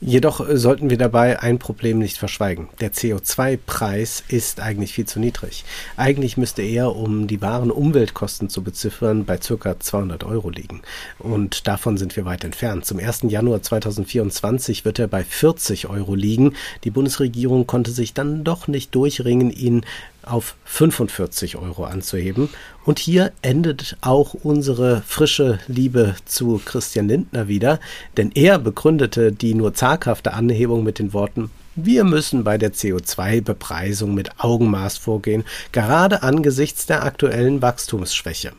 Jedoch 0.00 0.46
sollten 0.48 0.90
wir 0.90 0.96
dabei 0.96 1.40
ein 1.40 1.58
Problem 1.58 1.98
nicht 1.98 2.18
verschweigen. 2.18 2.68
Der 2.80 2.92
CO2-Preis 2.92 4.22
ist 4.28 4.60
eigentlich 4.60 4.92
viel 4.92 5.06
zu 5.06 5.18
niedrig. 5.18 5.64
Eigentlich 5.96 6.36
müsste 6.36 6.62
er, 6.62 6.94
um 6.94 7.26
die 7.26 7.42
wahren 7.42 7.72
Umweltkosten 7.72 8.48
zu 8.48 8.62
beziffern, 8.62 9.24
bei 9.24 9.40
circa 9.40 9.80
200 9.80 10.22
Euro 10.22 10.50
liegen. 10.50 10.82
Und 11.18 11.66
davon 11.66 11.96
sind 11.96 12.14
wir 12.14 12.24
weit 12.24 12.44
entfernt. 12.44 12.84
Zum 12.84 13.00
1. 13.00 13.22
Januar 13.28 13.60
2024 13.60 14.84
wird 14.84 15.00
er 15.00 15.08
bei 15.08 15.24
40 15.24 15.88
Euro 15.88 16.14
liegen. 16.14 16.54
Die 16.84 16.90
Bundesregierung 16.90 17.66
konnte 17.66 17.90
sich 17.90 18.14
dann 18.14 18.44
doch 18.44 18.68
nicht 18.68 18.94
durchringen, 18.94 19.50
ihn 19.50 19.84
auf 20.30 20.54
45 20.64 21.56
Euro 21.56 21.84
anzuheben. 21.84 22.48
Und 22.84 22.98
hier 22.98 23.32
endet 23.42 23.96
auch 24.00 24.34
unsere 24.34 25.02
frische 25.06 25.58
Liebe 25.66 26.14
zu 26.24 26.60
Christian 26.64 27.08
Lindner 27.08 27.48
wieder, 27.48 27.80
denn 28.16 28.30
er 28.34 28.58
begründete 28.58 29.32
die 29.32 29.54
nur 29.54 29.74
zaghafte 29.74 30.32
Anhebung 30.32 30.84
mit 30.84 30.98
den 30.98 31.12
Worten 31.12 31.50
wir 31.80 32.02
müssen 32.02 32.42
bei 32.42 32.58
der 32.58 32.72
CO2-Bepreisung 32.72 34.12
mit 34.12 34.40
Augenmaß 34.40 34.98
vorgehen, 34.98 35.44
gerade 35.70 36.24
angesichts 36.24 36.86
der 36.86 37.04
aktuellen 37.04 37.62
Wachstumsschwäche. 37.62 38.52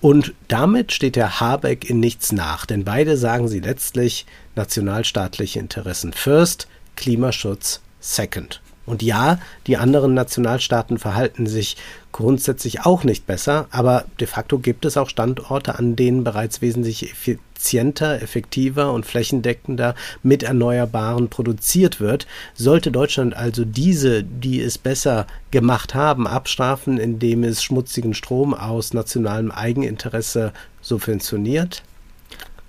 Und 0.00 0.32
damit 0.48 0.92
steht 0.92 1.16
der 1.16 1.40
Habeck 1.40 1.90
in 1.90 2.00
nichts 2.00 2.32
nach, 2.32 2.64
denn 2.64 2.84
beide 2.84 3.18
sagen 3.18 3.48
sie 3.48 3.60
letztlich 3.60 4.24
nationalstaatliche 4.56 5.58
Interessen 5.58 6.14
first, 6.14 6.66
Klimaschutz 6.96 7.80
second. 8.00 8.62
Und 8.90 9.02
ja, 9.02 9.38
die 9.68 9.76
anderen 9.76 10.14
Nationalstaaten 10.14 10.98
verhalten 10.98 11.46
sich 11.46 11.76
grundsätzlich 12.10 12.84
auch 12.84 13.04
nicht 13.04 13.24
besser, 13.24 13.68
aber 13.70 14.04
de 14.18 14.26
facto 14.26 14.58
gibt 14.58 14.84
es 14.84 14.96
auch 14.96 15.08
Standorte, 15.08 15.78
an 15.78 15.94
denen 15.94 16.24
bereits 16.24 16.60
wesentlich 16.60 17.08
effizienter, 17.08 18.20
effektiver 18.20 18.92
und 18.92 19.06
flächendeckender 19.06 19.94
mit 20.24 20.42
Erneuerbaren 20.42 21.28
produziert 21.28 22.00
wird. 22.00 22.26
Sollte 22.54 22.90
Deutschland 22.90 23.36
also 23.36 23.64
diese, 23.64 24.24
die 24.24 24.60
es 24.60 24.76
besser 24.76 25.28
gemacht 25.52 25.94
haben, 25.94 26.26
abstrafen, 26.26 26.98
indem 26.98 27.44
es 27.44 27.62
schmutzigen 27.62 28.12
Strom 28.12 28.54
aus 28.54 28.92
nationalem 28.92 29.52
Eigeninteresse 29.52 30.52
subventioniert? 30.80 31.84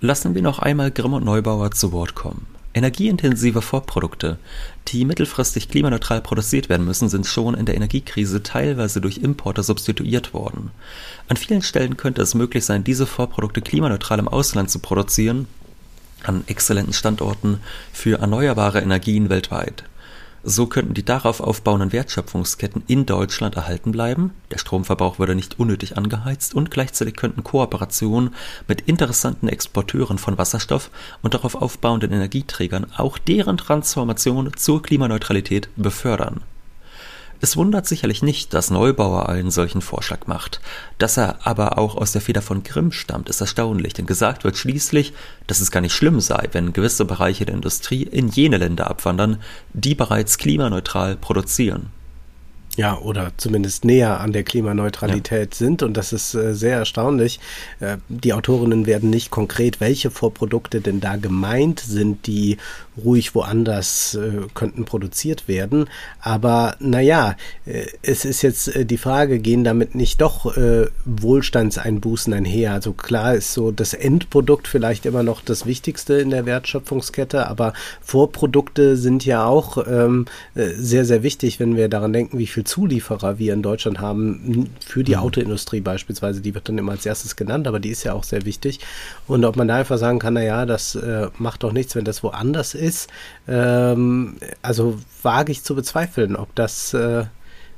Lassen 0.01 0.35
wir 0.35 0.43
noch 0.43 0.59
einmal 0.59 0.91
Grimm 0.91 1.13
und 1.13 1.25
Neubauer 1.25 1.71
zu 1.71 1.91
Wort 1.91 2.13
kommen. 2.13 2.45
Energieintensive 2.73 3.61
Vorprodukte, 3.61 4.37
die 4.87 5.05
mittelfristig 5.05 5.69
klimaneutral 5.69 6.21
produziert 6.21 6.69
werden 6.69 6.85
müssen, 6.85 7.09
sind 7.09 7.25
schon 7.25 7.53
in 7.53 7.65
der 7.65 7.75
Energiekrise 7.75 8.43
teilweise 8.43 9.01
durch 9.01 9.17
Importe 9.17 9.63
substituiert 9.63 10.33
worden. 10.33 10.71
An 11.27 11.37
vielen 11.37 11.61
Stellen 11.61 11.97
könnte 11.97 12.21
es 12.21 12.33
möglich 12.33 12.65
sein, 12.65 12.83
diese 12.83 13.05
Vorprodukte 13.05 13.61
klimaneutral 13.61 14.19
im 14.19 14.27
Ausland 14.27 14.71
zu 14.71 14.79
produzieren, 14.79 15.47
an 16.23 16.43
exzellenten 16.47 16.93
Standorten 16.93 17.59
für 17.91 18.19
erneuerbare 18.19 18.79
Energien 18.79 19.29
weltweit. 19.29 19.83
So 20.43 20.65
könnten 20.65 20.95
die 20.95 21.05
darauf 21.05 21.39
aufbauenden 21.39 21.91
Wertschöpfungsketten 21.91 22.83
in 22.87 23.05
Deutschland 23.05 23.55
erhalten 23.55 23.91
bleiben, 23.91 24.31
der 24.49 24.57
Stromverbrauch 24.57 25.19
würde 25.19 25.35
nicht 25.35 25.59
unnötig 25.59 25.97
angeheizt 25.97 26.55
und 26.55 26.71
gleichzeitig 26.71 27.15
könnten 27.15 27.43
Kooperationen 27.43 28.33
mit 28.67 28.81
interessanten 28.81 29.47
Exporteuren 29.47 30.17
von 30.17 30.39
Wasserstoff 30.39 30.89
und 31.21 31.35
darauf 31.35 31.53
aufbauenden 31.53 32.11
Energieträgern 32.11 32.87
auch 32.97 33.19
deren 33.19 33.57
Transformation 33.57 34.51
zur 34.55 34.81
Klimaneutralität 34.81 35.69
befördern 35.75 36.41
es 37.41 37.57
wundert 37.57 37.87
sicherlich 37.87 38.21
nicht, 38.21 38.53
dass 38.53 38.69
Neubauer 38.69 39.27
einen 39.27 39.49
solchen 39.49 39.81
Vorschlag 39.81 40.27
macht. 40.27 40.61
Dass 40.99 41.17
er 41.17 41.45
aber 41.45 41.79
auch 41.79 41.95
aus 41.95 42.11
der 42.11 42.21
Feder 42.21 42.43
von 42.43 42.63
Grimm 42.63 42.91
stammt, 42.91 43.29
ist 43.29 43.41
erstaunlich, 43.41 43.93
denn 43.93 44.05
gesagt 44.05 44.43
wird 44.43 44.57
schließlich, 44.57 45.13
dass 45.47 45.59
es 45.59 45.71
gar 45.71 45.81
nicht 45.81 45.93
schlimm 45.93 46.19
sei, 46.19 46.47
wenn 46.51 46.71
gewisse 46.71 47.03
Bereiche 47.03 47.45
der 47.45 47.55
Industrie 47.55 48.03
in 48.03 48.29
jene 48.29 48.57
Länder 48.57 48.89
abwandern, 48.89 49.41
die 49.73 49.95
bereits 49.95 50.37
klimaneutral 50.37 51.15
produzieren. 51.15 51.89
Ja, 52.77 52.97
oder 52.97 53.33
zumindest 53.35 53.83
näher 53.83 54.21
an 54.21 54.31
der 54.31 54.43
Klimaneutralität 54.43 55.53
ja. 55.53 55.57
sind. 55.57 55.83
Und 55.83 55.95
das 55.97 56.13
ist 56.13 56.33
äh, 56.35 56.53
sehr 56.55 56.77
erstaunlich. 56.77 57.39
Äh, 57.81 57.97
die 58.07 58.33
Autorinnen 58.33 58.85
werden 58.85 59.09
nicht 59.09 59.29
konkret, 59.29 59.81
welche 59.81 60.09
Vorprodukte 60.09 60.79
denn 60.79 61.01
da 61.01 61.17
gemeint 61.17 61.81
sind, 61.81 62.27
die 62.27 62.57
ruhig 62.97 63.35
woanders 63.35 64.15
äh, 64.15 64.47
könnten 64.53 64.85
produziert 64.85 65.47
werden. 65.47 65.89
Aber 66.19 66.75
naja, 66.79 67.35
äh, 67.65 67.85
es 68.01 68.25
ist 68.25 68.41
jetzt 68.41 68.75
äh, 68.75 68.85
die 68.85 68.97
Frage, 68.97 69.39
gehen 69.39 69.63
damit 69.63 69.95
nicht 69.95 70.21
doch 70.21 70.57
äh, 70.57 70.87
Wohlstandseinbußen 71.05 72.33
einher? 72.33 72.73
Also 72.73 72.93
klar 72.93 73.35
ist 73.35 73.53
so 73.53 73.71
das 73.71 73.93
Endprodukt 73.93 74.67
vielleicht 74.67 75.05
immer 75.05 75.23
noch 75.23 75.41
das 75.41 75.65
Wichtigste 75.65 76.15
in 76.15 76.29
der 76.29 76.45
Wertschöpfungskette, 76.45 77.47
aber 77.47 77.73
Vorprodukte 78.01 78.97
sind 78.97 79.25
ja 79.25 79.45
auch 79.45 79.85
ähm, 79.87 80.25
äh, 80.55 80.69
sehr, 80.69 81.05
sehr 81.05 81.23
wichtig, 81.23 81.59
wenn 81.59 81.77
wir 81.77 81.87
daran 81.87 82.11
denken, 82.11 82.37
wie 82.37 82.47
viel 82.47 82.65
Zulieferer 82.65 83.39
wir 83.39 83.53
in 83.53 83.61
Deutschland 83.61 83.99
haben 83.99 84.69
für 84.85 85.03
die 85.03 85.15
mhm. 85.15 85.21
Autoindustrie 85.21 85.81
beispielsweise. 85.81 86.41
Die 86.41 86.53
wird 86.53 86.67
dann 86.67 86.77
immer 86.77 86.91
als 86.91 87.05
erstes 87.05 87.37
genannt, 87.37 87.67
aber 87.67 87.79
die 87.79 87.89
ist 87.89 88.03
ja 88.03 88.13
auch 88.13 88.23
sehr 88.23 88.45
wichtig. 88.45 88.79
Und 89.27 89.45
ob 89.45 89.55
man 89.55 89.69
da 89.69 89.75
einfach 89.75 89.97
sagen 89.97 90.19
kann, 90.19 90.33
na 90.33 90.43
ja, 90.43 90.65
das 90.65 90.95
äh, 90.95 91.29
macht 91.37 91.63
doch 91.63 91.71
nichts, 91.71 91.95
wenn 91.95 92.03
das 92.03 92.21
woanders 92.23 92.73
ist. 92.81 93.09
Ähm, 93.47 94.37
also 94.61 94.99
wage 95.21 95.51
ich 95.51 95.63
zu 95.63 95.75
bezweifeln, 95.75 96.35
ob 96.35 96.53
das 96.55 96.93
äh, 96.93 97.25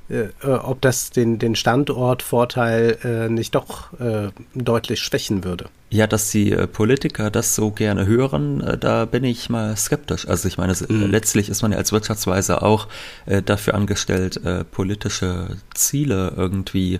äh, 0.09 0.27
ob 0.43 0.81
das 0.81 1.11
den, 1.11 1.39
den 1.39 1.55
Standortvorteil 1.55 2.97
äh, 3.03 3.29
nicht 3.29 3.55
doch 3.55 3.97
äh, 3.99 4.29
deutlich 4.53 4.99
schwächen 4.99 5.43
würde. 5.43 5.69
Ja, 5.93 6.07
dass 6.07 6.31
die 6.31 6.51
äh, 6.51 6.65
Politiker 6.65 7.29
das 7.29 7.53
so 7.53 7.69
gerne 7.69 8.07
hören, 8.07 8.61
äh, 8.61 8.79
da 8.79 9.05
bin 9.05 9.23
ich 9.23 9.51
mal 9.51 9.77
skeptisch. 9.77 10.27
Also 10.27 10.47
ich 10.47 10.57
meine, 10.57 10.73
mhm. 10.89 11.11
letztlich 11.11 11.49
ist 11.49 11.61
man 11.61 11.71
ja 11.71 11.77
als 11.77 11.91
Wirtschaftsweise 11.91 12.63
auch 12.63 12.87
äh, 13.27 13.43
dafür 13.43 13.75
angestellt, 13.75 14.41
politische 14.71 15.57
Ziele 15.75 16.33
irgendwie 16.35 16.99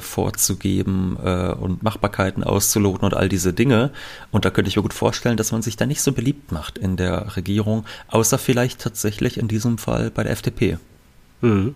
vorzugeben 0.00 1.16
und 1.16 1.82
Machbarkeiten 1.82 2.42
auszuloten 2.42 3.04
und 3.04 3.14
all 3.14 3.28
diese 3.28 3.52
Dinge. 3.52 3.90
Und 4.30 4.46
da 4.46 4.50
könnte 4.50 4.70
ich 4.70 4.76
mir 4.76 4.82
gut 4.82 4.94
vorstellen, 4.94 5.36
dass 5.36 5.52
man 5.52 5.60
sich 5.60 5.76
da 5.76 5.84
nicht 5.84 6.00
so 6.00 6.12
beliebt 6.12 6.50
macht 6.50 6.78
in 6.78 6.96
der 6.96 7.36
Regierung, 7.36 7.84
außer 8.08 8.38
vielleicht 8.38 8.80
tatsächlich 8.80 9.36
in 9.36 9.48
diesem 9.48 9.76
Fall 9.76 10.10
bei 10.10 10.22
der 10.22 10.32
FDP. 10.32 10.78
Mhm. 11.42 11.74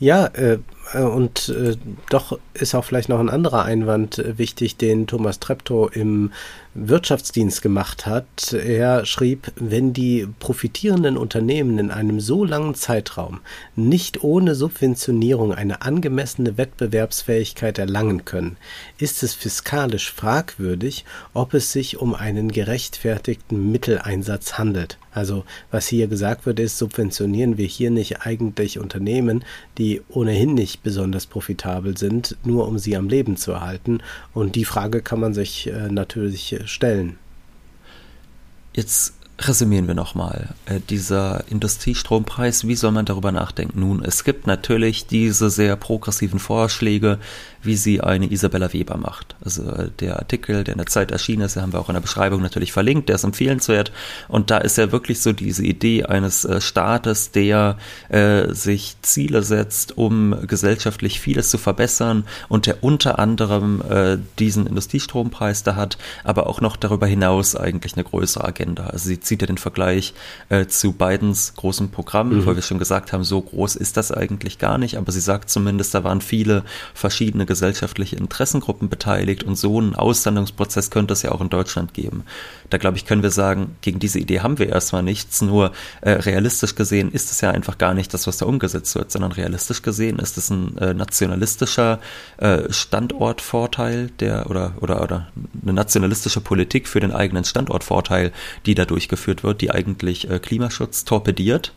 Ja, 0.00 0.26
äh, 0.26 0.54
äh, 0.54 0.58
und 0.94 1.48
äh, 1.48 1.76
doch 2.10 2.38
ist 2.54 2.74
auch 2.74 2.84
vielleicht 2.84 3.08
noch 3.08 3.18
ein 3.18 3.28
anderer 3.28 3.64
Einwand 3.64 4.18
äh, 4.18 4.38
wichtig, 4.38 4.76
den 4.76 5.06
Thomas 5.06 5.40
Treptow 5.40 5.94
im 5.94 6.30
Wirtschaftsdienst 6.74 7.62
gemacht 7.62 8.06
hat. 8.06 8.52
Er 8.52 9.06
schrieb, 9.06 9.50
wenn 9.56 9.92
die 9.92 10.28
profitierenden 10.38 11.16
Unternehmen 11.16 11.78
in 11.78 11.90
einem 11.90 12.20
so 12.20 12.44
langen 12.44 12.74
Zeitraum 12.74 13.40
nicht 13.74 14.22
ohne 14.22 14.54
Subventionierung 14.54 15.54
eine 15.54 15.82
angemessene 15.82 16.58
Wettbewerbsfähigkeit 16.58 17.78
erlangen 17.78 18.24
können, 18.24 18.56
ist 18.98 19.22
es 19.22 19.34
fiskalisch 19.34 20.12
fragwürdig, 20.12 21.04
ob 21.32 21.54
es 21.54 21.72
sich 21.72 21.96
um 21.96 22.14
einen 22.14 22.52
gerechtfertigten 22.52 23.72
Mitteleinsatz 23.72 24.58
handelt. 24.58 24.98
Also 25.12 25.44
was 25.70 25.88
hier 25.88 26.08
gesagt 26.08 26.44
wird, 26.44 26.60
ist, 26.60 26.76
subventionieren 26.76 27.56
wir 27.56 27.66
hier 27.66 27.90
nicht 27.90 28.20
eigentlich 28.26 28.78
Unternehmen, 28.78 29.46
die 29.78 30.02
ohnehin 30.10 30.52
nicht 30.52 30.75
besonders 30.82 31.26
profitabel 31.26 31.96
sind, 31.96 32.36
nur 32.44 32.66
um 32.68 32.78
sie 32.78 32.96
am 32.96 33.08
Leben 33.08 33.36
zu 33.36 33.52
erhalten. 33.52 34.00
Und 34.32 34.54
die 34.54 34.64
Frage 34.64 35.02
kann 35.02 35.20
man 35.20 35.34
sich 35.34 35.66
äh, 35.66 35.88
natürlich 35.88 36.60
stellen. 36.66 37.18
Jetzt 38.74 39.15
resümieren 39.38 39.86
wir 39.86 39.94
nochmal. 39.94 40.54
Äh, 40.64 40.80
dieser 40.88 41.44
Industriestrompreis, 41.50 42.66
wie 42.66 42.74
soll 42.74 42.92
man 42.92 43.04
darüber 43.04 43.32
nachdenken? 43.32 43.80
Nun, 43.80 44.02
es 44.02 44.24
gibt 44.24 44.46
natürlich 44.46 45.06
diese 45.06 45.50
sehr 45.50 45.76
progressiven 45.76 46.38
Vorschläge, 46.38 47.18
wie 47.62 47.76
sie 47.76 48.00
eine 48.00 48.30
Isabella 48.30 48.72
Weber 48.72 48.96
macht. 48.96 49.36
Also 49.44 49.70
äh, 49.70 49.90
der 50.00 50.16
Artikel, 50.16 50.64
der 50.64 50.72
in 50.72 50.78
der 50.78 50.86
Zeit 50.86 51.10
erschienen 51.10 51.42
ist, 51.42 51.56
den 51.56 51.62
haben 51.62 51.72
wir 51.74 51.80
auch 51.80 51.90
in 51.90 51.94
der 51.94 52.00
Beschreibung 52.00 52.40
natürlich 52.40 52.72
verlinkt, 52.72 53.08
der 53.08 53.16
ist 53.16 53.24
empfehlenswert. 53.24 53.92
Und 54.28 54.50
da 54.50 54.58
ist 54.58 54.78
ja 54.78 54.90
wirklich 54.90 55.20
so 55.20 55.32
diese 55.32 55.64
Idee 55.64 56.04
eines 56.04 56.44
äh, 56.44 56.60
Staates, 56.60 57.30
der 57.30 57.76
sich 58.50 58.96
Ziele 59.02 59.42
setzt, 59.42 59.98
um 59.98 60.46
gesellschaftlich 60.46 61.20
vieles 61.20 61.50
zu 61.50 61.58
verbessern 61.58 62.24
und 62.48 62.66
der 62.66 62.82
unter 62.82 63.18
anderem 63.18 63.82
diesen 64.38 64.66
Industriestrompreis 64.66 65.62
da 65.62 65.74
hat, 65.74 65.98
aber 66.24 66.46
auch 66.46 66.60
noch 66.60 66.76
darüber 66.76 67.06
hinaus 67.06 67.56
eigentlich 67.56 67.94
eine 67.94 68.04
größere 68.04 68.44
Agenda. 68.44 68.86
Also 68.86 69.08
sie 69.08 69.20
zieht 69.26 69.42
ja 69.42 69.46
den 69.46 69.58
Vergleich 69.58 70.14
äh, 70.48 70.66
zu 70.66 70.92
Bidens 70.92 71.54
großem 71.54 71.90
Programm, 71.90 72.30
mhm. 72.30 72.46
weil 72.46 72.56
wir 72.56 72.62
schon 72.62 72.78
gesagt 72.78 73.12
haben, 73.12 73.24
so 73.24 73.40
groß 73.40 73.76
ist 73.76 73.96
das 73.96 74.12
eigentlich 74.12 74.58
gar 74.58 74.78
nicht, 74.78 74.96
aber 74.96 75.12
sie 75.12 75.20
sagt 75.20 75.50
zumindest, 75.50 75.94
da 75.94 76.04
waren 76.04 76.20
viele 76.20 76.64
verschiedene 76.94 77.46
gesellschaftliche 77.46 78.16
Interessengruppen 78.16 78.88
beteiligt 78.88 79.44
und 79.44 79.56
so 79.56 79.78
einen 79.78 79.94
Auslandungsprozess 79.94 80.90
könnte 80.90 81.12
es 81.12 81.22
ja 81.22 81.32
auch 81.32 81.40
in 81.40 81.50
Deutschland 81.50 81.94
geben. 81.94 82.24
Da 82.70 82.78
glaube 82.78 82.96
ich, 82.96 83.06
können 83.06 83.22
wir 83.22 83.30
sagen, 83.30 83.76
gegen 83.80 83.98
diese 83.98 84.18
Idee 84.18 84.40
haben 84.40 84.58
wir 84.58 84.68
erstmal 84.68 85.02
nichts, 85.02 85.42
nur 85.42 85.72
äh, 86.00 86.10
realistisch 86.10 86.74
gesehen 86.74 87.12
ist 87.12 87.30
es 87.30 87.40
ja 87.40 87.50
einfach 87.50 87.78
gar 87.78 87.94
nicht 87.94 88.12
das, 88.14 88.26
was 88.26 88.38
da 88.38 88.46
umgesetzt 88.46 88.94
wird, 88.94 89.10
sondern 89.10 89.32
realistisch 89.32 89.82
gesehen 89.82 90.18
ist 90.18 90.38
es 90.38 90.50
ein 90.50 90.76
äh, 90.78 90.94
nationalistischer 90.94 92.00
äh, 92.38 92.72
Standortvorteil 92.72 94.10
der 94.20 94.50
oder, 94.50 94.74
oder, 94.80 95.02
oder 95.02 95.28
eine 95.62 95.72
nationalistische 95.72 96.40
Politik 96.40 96.88
für 96.88 97.00
den 97.00 97.12
eigenen 97.12 97.44
Standortvorteil, 97.44 98.32
die 98.66 98.74
da 98.74 98.84
durchgeführt 98.84 99.44
wird, 99.44 99.60
die 99.60 99.70
eigentlich 99.70 100.30
äh, 100.30 100.38
Klimaschutz 100.38 101.04
torpediert 101.04 101.72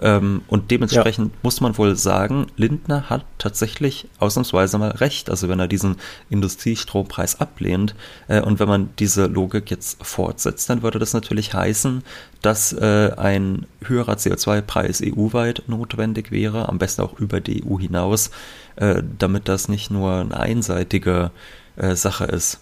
ähm, 0.00 0.42
und 0.48 0.70
dementsprechend 0.70 1.32
ja. 1.32 1.38
muss 1.42 1.60
man 1.60 1.76
wohl 1.76 1.94
sagen, 1.96 2.46
Lindner 2.56 3.10
hat 3.10 3.24
tatsächlich 3.38 4.08
ausnahmsweise 4.18 4.78
mal 4.78 4.92
recht. 4.92 5.28
Also 5.28 5.48
wenn 5.48 5.60
er 5.60 5.68
diesen 5.68 5.96
Industriestrompreis 6.30 7.40
ablehnt 7.40 7.94
äh, 8.28 8.40
und 8.40 8.60
wenn 8.60 8.68
man 8.68 8.90
diese 8.98 9.26
Logik 9.26 9.70
jetzt 9.70 10.04
fortsetzt, 10.04 10.70
dann 10.70 10.82
würde 10.82 10.98
das 10.98 11.12
natürlich 11.12 11.52
heißen, 11.52 12.02
dass 12.40 12.72
äh, 12.72 13.12
ein 13.16 13.66
höherer 13.84 14.14
CO2-Preis 14.14 15.02
EU-weit 15.04 15.64
notwendig 15.66 16.30
wäre, 16.30 16.68
am 16.68 16.78
besten 16.78 17.02
auch 17.02 17.18
über 17.18 17.40
die 17.40 17.62
EU 17.64 17.78
hinaus, 17.78 18.30
äh, 18.76 19.02
damit 19.18 19.48
das 19.48 19.68
nicht 19.68 19.90
nur 19.90 20.12
eine 20.14 20.40
einseitige 20.40 21.30
äh, 21.76 21.94
Sache 21.94 22.24
ist. 22.24 22.60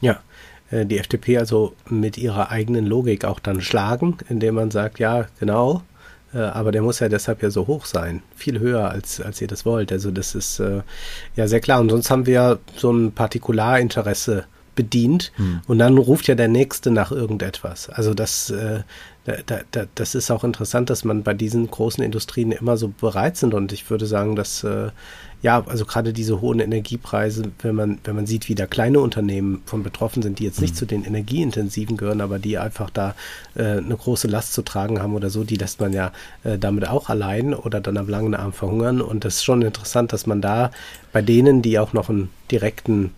Ja, 0.00 0.20
äh, 0.70 0.84
die 0.84 0.98
FDP 0.98 1.38
also 1.38 1.74
mit 1.88 2.18
ihrer 2.18 2.50
eigenen 2.50 2.86
Logik 2.86 3.24
auch 3.24 3.40
dann 3.40 3.60
schlagen, 3.60 4.18
indem 4.28 4.56
man 4.56 4.70
sagt, 4.70 4.98
ja, 4.98 5.26
genau, 5.40 5.82
aber 6.36 6.72
der 6.72 6.82
muss 6.82 7.00
ja 7.00 7.08
deshalb 7.08 7.42
ja 7.42 7.50
so 7.50 7.66
hoch 7.66 7.86
sein. 7.86 8.22
Viel 8.36 8.58
höher, 8.58 8.90
als, 8.90 9.20
als 9.20 9.40
ihr 9.40 9.48
das 9.48 9.64
wollt. 9.64 9.92
Also 9.92 10.10
das 10.10 10.34
ist 10.34 10.60
äh, 10.60 10.82
ja 11.36 11.48
sehr 11.48 11.60
klar. 11.60 11.80
Und 11.80 11.90
sonst 11.90 12.10
haben 12.10 12.26
wir 12.26 12.34
ja 12.34 12.58
so 12.76 12.92
ein 12.92 13.12
Partikularinteresse 13.12 14.44
bedient 14.78 15.32
hm. 15.34 15.60
und 15.66 15.80
dann 15.80 15.98
ruft 15.98 16.28
ja 16.28 16.36
der 16.36 16.46
Nächste 16.46 16.92
nach 16.92 17.10
irgendetwas. 17.10 17.90
Also 17.90 18.14
das, 18.14 18.48
äh, 18.50 18.82
da, 19.24 19.60
da, 19.72 19.86
das 19.96 20.14
ist 20.14 20.30
auch 20.30 20.44
interessant, 20.44 20.88
dass 20.88 21.04
man 21.04 21.24
bei 21.24 21.34
diesen 21.34 21.68
großen 21.68 22.02
Industrien 22.04 22.52
immer 22.52 22.76
so 22.76 22.88
bereit 22.88 23.36
sind 23.36 23.54
und 23.54 23.72
ich 23.72 23.90
würde 23.90 24.06
sagen, 24.06 24.36
dass 24.36 24.62
äh, 24.62 24.90
ja, 25.40 25.64
also 25.66 25.84
gerade 25.84 26.12
diese 26.12 26.40
hohen 26.40 26.60
Energiepreise, 26.60 27.50
wenn 27.62 27.74
man, 27.74 27.98
wenn 28.04 28.16
man 28.16 28.26
sieht, 28.26 28.48
wie 28.48 28.54
da 28.54 28.66
kleine 28.66 29.00
Unternehmen 29.00 29.62
von 29.66 29.82
betroffen 29.82 30.22
sind, 30.22 30.38
die 30.38 30.44
jetzt 30.44 30.60
nicht 30.60 30.74
mhm. 30.74 30.78
zu 30.78 30.86
den 30.86 31.04
energieintensiven 31.04 31.96
gehören, 31.96 32.20
aber 32.20 32.38
die 32.38 32.58
einfach 32.58 32.90
da 32.90 33.14
äh, 33.54 33.78
eine 33.78 33.96
große 33.96 34.28
Last 34.28 34.52
zu 34.52 34.62
tragen 34.62 35.00
haben 35.00 35.14
oder 35.14 35.30
so, 35.30 35.44
die 35.44 35.56
lässt 35.56 35.80
man 35.80 35.92
ja 35.92 36.12
äh, 36.42 36.58
damit 36.58 36.88
auch 36.88 37.08
allein 37.08 37.54
oder 37.54 37.80
dann 37.80 37.96
am 37.96 38.08
langen 38.08 38.34
Arm 38.34 38.52
verhungern. 38.52 39.00
Und 39.00 39.24
das 39.24 39.36
ist 39.36 39.44
schon 39.44 39.62
interessant, 39.62 40.12
dass 40.12 40.26
man 40.26 40.40
da 40.40 40.70
bei 41.12 41.22
denen, 41.22 41.62
die 41.62 41.78
auch 41.78 41.92
noch 41.92 42.08
einen 42.08 42.30
direkten 42.50 43.12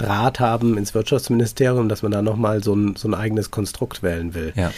Draht 0.00 0.40
haben 0.40 0.78
ins 0.78 0.94
Wirtschaftsministerium, 0.94 1.88
dass 1.88 2.02
man 2.02 2.12
da 2.12 2.22
nochmal 2.22 2.62
so 2.62 2.74
ein, 2.74 2.96
so 2.96 3.08
ein 3.08 3.14
eigenes 3.14 3.50
Konstrukt 3.50 4.02
wählen 4.02 4.34
will. 4.34 4.52
Ja. 4.56 4.72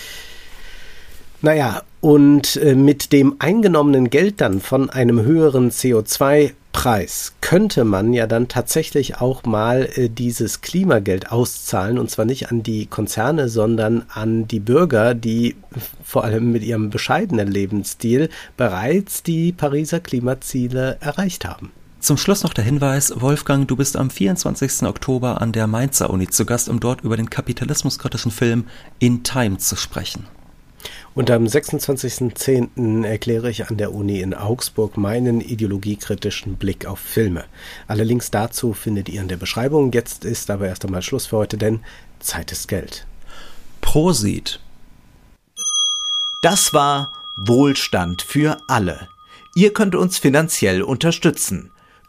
Naja, 1.41 1.83
und 2.01 2.57
äh, 2.57 2.75
mit 2.75 3.13
dem 3.13 3.37
eingenommenen 3.41 4.11
Geld 4.11 4.41
dann 4.41 4.61
von 4.61 4.91
einem 4.91 5.23
höheren 5.23 5.71
CO2 5.71 6.53
Preis 6.73 7.35
könnte 7.41 7.85
man 7.85 8.13
ja 8.13 8.27
dann 8.27 8.49
tatsächlich 8.49 9.21
auch 9.21 9.45
mal 9.45 9.89
äh, 9.95 10.09
dieses 10.09 10.63
Klimageld 10.63 11.31
auszahlen 11.31 11.99
und 11.99 12.11
zwar 12.11 12.25
nicht 12.25 12.51
an 12.51 12.63
die 12.63 12.87
Konzerne, 12.87 13.49
sondern 13.49 14.07
an 14.09 14.49
die 14.49 14.61
Bürger, 14.61 15.15
die 15.15 15.57
vor 16.03 16.25
allem 16.25 16.51
mit 16.51 16.63
ihrem 16.63 16.91
bescheidenen 16.91 17.49
Lebensstil 17.49 18.31
bereits 18.57 19.23
die 19.23 19.53
Pariser 19.53 20.01
Klimaziele 20.01 20.97
erreicht 21.01 21.45
haben. 21.45 21.73
Zum 22.03 22.17
Schluss 22.17 22.43
noch 22.43 22.53
der 22.53 22.65
Hinweis, 22.65 23.13
Wolfgang, 23.21 23.69
du 23.69 23.77
bist 23.77 23.97
am 23.97 24.11
24. 24.11 24.83
Oktober 24.89 25.41
an 25.41 25.53
der 25.53 25.69
Mainzer 25.69 26.11
Uni 26.11 26.27
zu 26.27 26.45
Gast, 26.45 26.69
um 26.69 26.81
dort 26.81 27.03
über 27.03 27.17
den 27.17 27.31
kapitalismuskritischen 27.31 28.33
Film 28.33 28.67
In 28.99 29.23
Time 29.23 29.59
zu 29.59 29.77
sprechen. 29.77 30.27
Und 31.15 31.31
am 31.31 31.45
26.10. 31.45 33.05
erkläre 33.05 33.51
ich 33.51 33.69
an 33.69 33.77
der 33.77 33.95
Uni 33.95 34.21
in 34.21 34.35
Augsburg 34.35 34.97
meinen 34.97 35.41
ideologiekritischen 35.41 36.57
Blick 36.57 36.87
auf 36.87 36.99
Filme. 36.99 37.45
Alle 37.87 38.03
Links 38.03 38.33
dazu 38.33 38.73
findet 38.73 39.09
ihr 39.09 39.21
in 39.21 39.29
der 39.29 39.37
Beschreibung. 39.37 39.93
Jetzt 39.93 40.25
ist 40.25 40.51
aber 40.51 40.67
erst 40.67 40.85
einmal 40.85 41.03
Schluss 41.03 41.27
für 41.27 41.37
heute, 41.37 41.57
denn 41.57 41.85
Zeit 42.19 42.51
ist 42.51 42.67
Geld. 42.67 43.07
Prosit. 43.81 44.59
Das 46.43 46.75
war 46.75 47.13
Wohlstand 47.37 48.23
für 48.23 48.57
alle. 48.67 49.07
Ihr 49.55 49.73
könnt 49.73 49.95
uns 49.95 50.19
finanziell 50.19 50.83
unterstützen 50.83 51.71